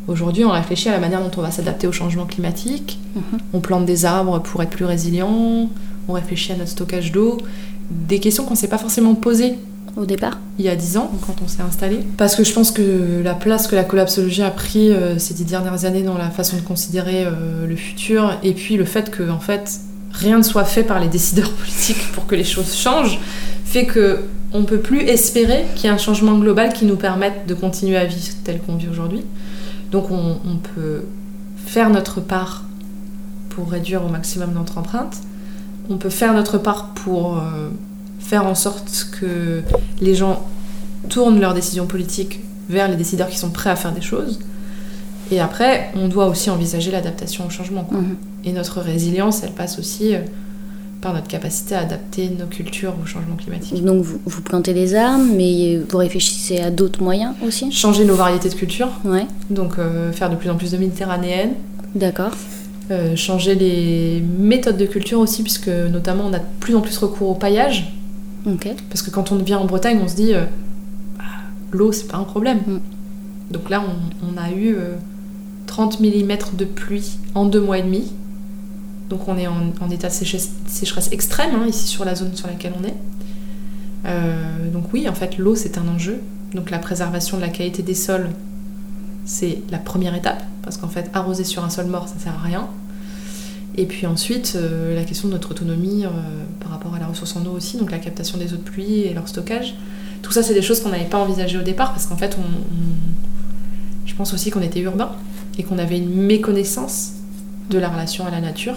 Aujourd'hui, 0.09 0.45
on 0.45 0.51
réfléchit 0.51 0.89
à 0.89 0.93
la 0.93 0.99
manière 0.99 1.21
dont 1.21 1.31
on 1.37 1.43
va 1.43 1.53
s'adapter 1.53 1.87
au 1.87 1.93
changement 1.93 2.27
climatique. 2.27 2.99
Mhm. 3.15 3.39
On 3.53 3.61
plante 3.61 3.87
des 3.87 4.05
arbres 4.05 4.41
pour 4.41 4.61
être 4.61 4.71
plus 4.71 4.85
résilient. 4.85 5.69
On 6.09 6.13
réfléchit 6.13 6.51
à 6.51 6.57
notre 6.57 6.71
stockage 6.71 7.13
d'eau. 7.13 7.39
Des 7.91 8.19
questions 8.19 8.45
qu'on 8.45 8.55
ne 8.55 8.59
s'est 8.59 8.69
pas 8.69 8.79
forcément 8.79 9.15
posées 9.15 9.57
au 9.97 10.07
départ 10.07 10.39
il 10.59 10.65
y 10.65 10.69
a 10.69 10.77
10 10.77 10.97
ans, 10.99 11.11
quand 11.27 11.37
on 11.45 11.49
s'est 11.49 11.63
installé. 11.63 12.01
Parce 12.17 12.35
que 12.35 12.45
je 12.45 12.53
pense 12.53 12.71
que 12.71 13.23
la 13.23 13.35
place 13.35 13.67
que 13.67 13.77
la 13.77 13.85
collapsologie 13.85 14.43
a 14.43 14.51
pris 14.51 14.91
euh, 14.91 15.19
ces 15.19 15.33
dix 15.33 15.45
dernières 15.45 15.85
années 15.85 16.03
dans 16.03 16.19
la 16.19 16.31
façon 16.31 16.57
de 16.57 16.63
considérer 16.63 17.25
euh, 17.25 17.67
le 17.67 17.77
futur, 17.77 18.37
et 18.43 18.53
puis 18.53 18.77
le 18.77 18.85
fait 18.85 19.11
que, 19.11 19.29
en 19.31 19.41
fait, 19.41 19.81
rien 20.13 20.39
ne 20.39 20.43
soit 20.43 20.65
fait 20.65 20.83
par 20.83 21.01
les 21.01 21.09
décideurs 21.09 21.51
politiques 21.65 22.13
pour 22.13 22.27
que 22.27 22.35
les 22.35 22.45
choses 22.45 22.75
changent, 22.75 23.19
fait 23.65 23.87
que 23.87 24.21
on 24.53 24.65
peut 24.65 24.81
plus 24.81 25.01
espérer 25.01 25.65
qu'il 25.75 25.85
y 25.85 25.87
ait 25.89 25.95
un 25.95 25.99
changement 25.99 26.37
global 26.39 26.73
qui 26.73 26.85
nous 26.85 26.97
permette 26.97 27.47
de 27.47 27.55
continuer 27.55 27.97
à 27.97 28.05
vivre 28.05 28.35
tel 28.45 28.61
qu'on 28.61 28.77
vit 28.77 28.89
aujourd'hui. 28.89 29.25
Donc 29.91 30.11
on, 30.11 30.39
on, 30.45 30.57
peut 30.57 31.05
faire 31.67 31.91
notre 31.91 32.21
part 32.21 32.65
pour 33.51 33.71
réduire 33.71 34.05
au 34.05 34.09
maximum 34.09 34.53
notre 34.55 34.79
empreinte. 34.79 35.17
On 35.89 35.97
peut 35.97 36.11
faire 36.11 36.33
notre 36.35 36.59
part 36.59 36.95
pour 36.95 37.39
euh, 37.39 37.71
faire 38.19 38.47
en 38.47 38.55
sorte 38.55 39.09
que 39.21 39.63
les 40.01 40.15
gens 40.15 40.47
tournent 41.09 41.41
leurs 41.41 41.55
décisions 41.55 41.87
politiques 41.87 42.41
vers 42.69 42.89
les 42.89 42.97
décideurs 42.97 43.29
qui 43.29 43.39
sont 43.39 43.51
prêts 43.51 43.71
à 43.71 43.77
faire 43.77 43.93
des 43.93 44.01
choses. 44.01 44.39
Et 45.31 45.41
après, 45.41 45.91
on 45.95 46.09
doit 46.09 46.27
aussi 46.27 46.51
envisager 46.51 46.91
l'adaptation 46.91 47.47
au 47.47 47.51
changement. 47.51 47.85
Quoi. 47.85 47.99
Mhm. 47.99 48.17
Et 48.45 48.53
notre 48.53 48.81
résilience, 48.81 49.43
elle 49.43 49.53
passe 49.53 49.79
aussi 49.79 50.15
euh, 50.15 50.21
par 51.01 51.15
notre 51.15 51.29
capacité 51.29 51.75
à 51.75 51.81
adapter 51.81 52.31
nos 52.31 52.47
cultures 52.47 52.95
au 53.03 53.07
changement 53.07 53.37
climatique. 53.37 53.83
Donc 53.85 54.03
vous, 54.03 54.21
vous 54.25 54.43
plantez 54.43 54.75
des 54.75 54.95
arbres, 54.95 55.25
mais 55.35 55.79
vous 55.89 55.99
réfléchissez 55.99 56.61
à 56.61 56.71
d'autres 56.71 57.03
moyens 57.03 57.35
aussi? 57.45 57.73
Changer 57.73 58.05
nos 58.05 58.15
variétés 58.15 58.49
de 58.49 58.55
culture. 58.55 58.89
Ouais. 59.05 59.27
Donc 59.49 59.79
euh, 59.79 60.13
faire 60.13 60.31
de 60.31 60.37
plus 60.37 60.51
en 60.51 60.57
plus 60.57 60.73
de 60.73 60.77
méditerranéennes. 60.77 61.55
D'accord. 61.95 62.33
Euh, 62.91 63.15
changer 63.15 63.55
les 63.55 64.21
méthodes 64.21 64.77
de 64.77 64.87
culture 64.87 65.21
aussi, 65.21 65.43
puisque 65.43 65.69
notamment 65.69 66.25
on 66.27 66.33
a 66.33 66.39
de 66.39 66.45
plus 66.59 66.75
en 66.75 66.81
plus 66.81 66.97
recours 66.99 67.31
au 67.31 67.35
paillage. 67.35 67.93
Ok. 68.47 68.69
Parce 68.89 69.03
que 69.03 69.11
quand 69.11 69.33
on 69.33 69.37
vient 69.37 69.59
en 69.59 69.67
Bretagne, 69.67 70.01
on 70.03 70.09
se 70.09 70.17
dit 70.17 70.35
euh, 70.35 70.45
ah, 71.19 71.23
l'eau 71.73 71.93
c'est 71.93 72.09
pas 72.09 72.17
un 72.17 72.25
problème. 72.25 72.59
Mm. 72.67 72.81
Donc 73.53 73.71
là, 73.71 73.83
on, 73.83 74.33
on 74.33 74.37
a 74.37 74.51
eu 74.51 74.75
euh, 74.75 74.95
30 75.67 76.01
mm 76.01 76.33
de 76.55 76.65
pluie 76.65 77.19
en 77.35 77.45
deux 77.45 77.61
mois 77.61 77.79
et 77.79 77.83
demi. 77.83 78.13
Donc 79.11 79.27
on 79.27 79.37
est 79.37 79.49
en, 79.49 79.91
état 79.91 80.09
de 80.09 80.13
sécheresse, 80.13 80.51
sécheresse 80.69 81.09
extrême 81.11 81.51
hein, 81.57 81.67
ici 81.67 81.89
sur 81.89 82.05
la 82.05 82.15
zone 82.15 82.35
sur 82.37 82.47
laquelle 82.47 82.73
on 82.81 82.85
est. 82.85 82.95
Euh, 84.07 84.71
donc 84.73 84.85
oui, 84.95 85.09
en 85.09 85.15
fait, 85.15 85.37
l'eau 85.37 85.57
c'est 85.57 85.77
un 85.79 85.89
enjeu. 85.89 86.21
Donc 86.55 86.71
la 86.71 86.79
préservation 86.79 87.37
de 87.37 87.43
la 87.43 87.49
qualité 87.49 87.83
des 87.83 87.95
sols, 87.95 88.31
c'est 89.25 89.59
la 89.71 89.79
première 89.79 90.15
étape, 90.15 90.45
parce 90.63 90.77
qu'en 90.77 90.89
fait, 90.89 91.11
arroser 91.13 91.43
sur 91.43 91.65
un 91.65 91.71
sol 91.71 91.87
mort, 91.87 92.09
ça 92.09 92.15
sert 92.19 92.35
à 92.35 92.43
rien. 92.43 92.69
Et 93.77 93.87
puis 93.87 94.07
ensuite, 94.07 94.55
euh, 94.57 94.95
la 94.95 95.05
question 95.05 95.27
de 95.27 95.33
notre 95.33 95.51
autonomie 95.51 96.05
euh, 96.05 96.09
par 96.61 96.71
rapport 96.71 96.95
à 96.95 97.01
la 97.01 97.07
ressource 97.07 97.35
en 97.35 97.45
eau 97.47 97.51
aussi, 97.51 97.79
donc 97.79 97.91
la 97.91 97.99
captation 97.99 98.39
des 98.39 98.53
eaux 98.53 98.57
de 98.57 98.63
pluie 98.63 99.01
et 99.01 99.13
leur 99.13 99.27
stockage. 99.27 99.75
Tout 100.23 100.33
ça, 100.33 100.45
c'est 100.45 100.55
des 100.55 100.63
choses 100.63 100.81
qu'on 100.81 100.91
n'avait 100.91 101.05
pas 101.05 101.19
envisagées 101.19 101.59
au 101.59 101.63
départ, 101.63 101.93
parce 101.93 102.07
qu'en 102.07 102.17
fait, 102.17 102.37
on, 102.39 102.43
on... 102.43 104.07
je 104.07 104.15
pense 104.15 104.33
aussi 104.35 104.51
qu'on 104.51 104.63
était 104.63 104.81
urbain 104.81 105.13
et 105.59 105.65
qu'on 105.65 105.79
avait 105.79 105.99
une 105.99 106.15
méconnaissance 106.15 107.15
de 107.71 107.79
la 107.79 107.89
relation 107.89 108.25
à 108.25 108.31
la 108.31 108.41
nature. 108.41 108.77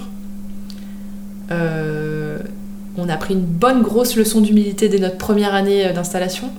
Euh, 1.51 2.39
on 2.97 3.09
a 3.09 3.17
pris 3.17 3.33
une 3.33 3.45
bonne 3.45 3.81
grosse 3.81 4.15
leçon 4.15 4.41
d'humilité 4.41 4.89
dès 4.89 4.99
notre 4.99 5.17
première 5.17 5.53
année 5.53 5.91
d'installation. 5.93 6.51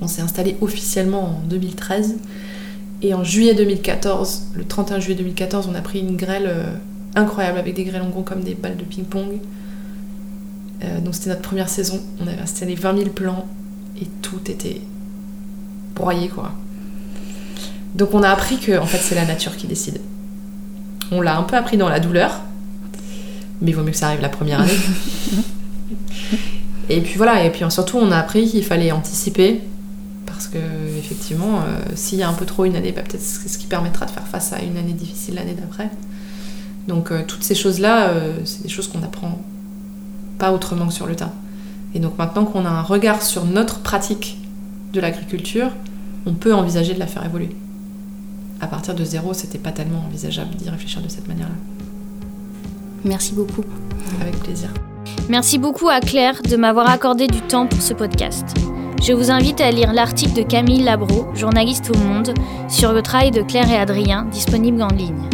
On 0.00 0.08
s'est 0.08 0.22
installé 0.22 0.56
officiellement 0.60 1.38
en 1.38 1.40
2013. 1.48 2.16
Et 3.02 3.14
en 3.14 3.22
juillet 3.22 3.54
2014, 3.54 4.48
le 4.54 4.64
31 4.64 4.98
juillet 4.98 5.16
2014, 5.16 5.68
on 5.70 5.74
a 5.74 5.80
pris 5.80 6.00
une 6.00 6.16
grêle 6.16 6.46
euh, 6.46 6.64
incroyable 7.14 7.58
avec 7.58 7.74
des 7.74 7.84
grêlons 7.84 8.08
gros 8.08 8.22
comme 8.22 8.42
des 8.42 8.54
balles 8.54 8.76
de 8.76 8.84
ping-pong. 8.84 9.40
Euh, 10.82 11.00
donc 11.00 11.14
c'était 11.14 11.30
notre 11.30 11.42
première 11.42 11.68
saison. 11.68 12.00
On 12.20 12.26
avait 12.26 12.40
installé 12.40 12.74
20 12.74 12.96
000 12.96 13.10
plants 13.10 13.46
et 14.00 14.06
tout 14.22 14.40
était 14.50 14.80
broyé 15.94 16.28
quoi. 16.28 16.52
Donc 17.94 18.12
on 18.12 18.22
a 18.22 18.30
appris 18.30 18.58
que 18.58 18.78
en 18.78 18.86
fait 18.86 18.98
c'est 18.98 19.14
la 19.14 19.24
nature 19.24 19.56
qui 19.56 19.66
décide. 19.66 20.00
On 21.12 21.20
l'a 21.20 21.36
un 21.36 21.42
peu 21.42 21.56
appris 21.56 21.76
dans 21.76 21.88
la 21.88 22.00
douleur, 22.00 22.40
mais 23.60 23.70
il 23.70 23.74
vaut 23.74 23.82
mieux 23.82 23.90
que 23.90 23.96
ça 23.96 24.08
arrive 24.08 24.20
la 24.20 24.28
première 24.28 24.60
année. 24.60 24.72
et 26.88 27.00
puis 27.00 27.14
voilà, 27.16 27.44
et 27.44 27.50
puis 27.50 27.64
surtout 27.70 27.98
on 27.98 28.10
a 28.10 28.18
appris 28.18 28.48
qu'il 28.48 28.64
fallait 28.64 28.92
anticiper 28.92 29.60
parce 30.26 30.48
que 30.48 30.58
effectivement, 30.98 31.60
euh, 31.60 31.80
s'il 31.94 32.18
y 32.18 32.22
a 32.22 32.28
un 32.28 32.32
peu 32.32 32.44
trop 32.44 32.64
une 32.64 32.74
année, 32.74 32.90
bah, 32.90 33.02
peut-être 33.02 33.22
c'est 33.22 33.48
ce 33.48 33.56
qui 33.56 33.66
permettra 33.66 34.04
de 34.06 34.10
faire 34.10 34.26
face 34.26 34.52
à 34.52 34.60
une 34.62 34.76
année 34.76 34.92
difficile 34.92 35.36
l'année 35.36 35.54
d'après. 35.54 35.90
Donc 36.88 37.12
euh, 37.12 37.22
toutes 37.26 37.44
ces 37.44 37.54
choses-là, 37.54 38.08
euh, 38.08 38.38
c'est 38.44 38.62
des 38.62 38.68
choses 38.68 38.88
qu'on 38.88 39.02
apprend 39.02 39.40
pas 40.38 40.52
autrement 40.52 40.88
que 40.88 40.92
sur 40.92 41.06
le 41.06 41.14
tas. 41.14 41.32
Et 41.94 42.00
donc 42.00 42.18
maintenant 42.18 42.44
qu'on 42.44 42.64
a 42.66 42.68
un 42.68 42.82
regard 42.82 43.22
sur 43.22 43.44
notre 43.44 43.80
pratique 43.80 44.38
de 44.92 45.00
l'agriculture, 45.00 45.70
on 46.26 46.34
peut 46.34 46.52
envisager 46.52 46.94
de 46.94 46.98
la 46.98 47.06
faire 47.06 47.24
évoluer. 47.24 47.54
À 48.60 48.66
partir 48.66 48.94
de 48.94 49.04
zéro, 49.04 49.34
c'était 49.34 49.58
pas 49.58 49.72
tellement 49.72 50.04
envisageable 50.04 50.54
d'y 50.56 50.68
réfléchir 50.68 51.00
de 51.00 51.08
cette 51.08 51.28
manière-là. 51.28 51.54
Merci 53.04 53.34
beaucoup. 53.34 53.64
Avec 54.20 54.38
plaisir. 54.40 54.70
Merci 55.28 55.58
beaucoup 55.58 55.88
à 55.88 56.00
Claire 56.00 56.40
de 56.42 56.56
m'avoir 56.56 56.88
accordé 56.88 57.26
du 57.26 57.40
temps 57.40 57.66
pour 57.66 57.80
ce 57.80 57.94
podcast. 57.94 58.44
Je 59.02 59.12
vous 59.12 59.30
invite 59.30 59.60
à 59.60 59.70
lire 59.70 59.92
l'article 59.92 60.34
de 60.34 60.42
Camille 60.42 60.82
Labro, 60.82 61.26
journaliste 61.34 61.90
au 61.94 61.98
Monde, 61.98 62.32
sur 62.68 62.92
le 62.92 63.02
travail 63.02 63.30
de 63.30 63.42
Claire 63.42 63.70
et 63.70 63.76
Adrien, 63.76 64.24
disponible 64.30 64.82
en 64.82 64.88
ligne. 64.88 65.28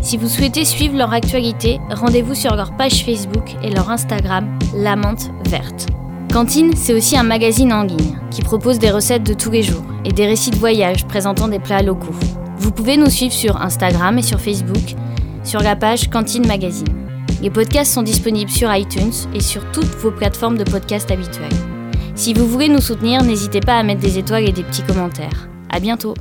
Si 0.00 0.16
vous 0.16 0.28
souhaitez 0.28 0.64
suivre 0.64 0.96
leur 0.96 1.12
actualité, 1.12 1.80
rendez-vous 1.90 2.36
sur 2.36 2.54
leur 2.54 2.76
page 2.76 3.04
Facebook 3.04 3.56
et 3.64 3.70
leur 3.70 3.90
Instagram, 3.90 4.56
La 4.76 4.94
Menthe 4.94 5.30
Verte. 5.48 5.88
Cantine, 6.32 6.76
c'est 6.76 6.94
aussi 6.94 7.16
un 7.16 7.24
magazine 7.24 7.72
en 7.72 7.82
ligne 7.82 8.16
qui 8.30 8.42
propose 8.42 8.78
des 8.78 8.90
recettes 8.90 9.24
de 9.24 9.34
tous 9.34 9.50
les 9.50 9.62
jours 9.62 9.82
et 10.04 10.12
des 10.12 10.26
récits 10.26 10.50
de 10.50 10.56
voyage 10.56 11.06
présentant 11.06 11.48
des 11.48 11.58
plats 11.58 11.82
locaux. 11.82 12.14
Vous 12.58 12.70
pouvez 12.70 12.96
nous 12.96 13.10
suivre 13.10 13.32
sur 13.32 13.60
Instagram 13.60 14.18
et 14.18 14.22
sur 14.22 14.40
Facebook, 14.40 14.94
sur 15.42 15.60
la 15.60 15.74
page 15.74 16.10
Cantine 16.10 16.46
Magazine. 16.46 16.95
Les 17.42 17.50
podcasts 17.50 17.92
sont 17.92 18.02
disponibles 18.02 18.50
sur 18.50 18.74
iTunes 18.74 19.12
et 19.34 19.40
sur 19.40 19.70
toutes 19.72 19.84
vos 19.84 20.10
plateformes 20.10 20.56
de 20.56 20.64
podcasts 20.64 21.10
habituelles. 21.10 21.52
Si 22.14 22.32
vous 22.32 22.46
voulez 22.46 22.68
nous 22.68 22.80
soutenir, 22.80 23.22
n'hésitez 23.22 23.60
pas 23.60 23.78
à 23.78 23.82
mettre 23.82 24.00
des 24.00 24.18
étoiles 24.18 24.48
et 24.48 24.52
des 24.52 24.64
petits 24.64 24.82
commentaires. 24.82 25.48
À 25.68 25.78
bientôt! 25.78 26.14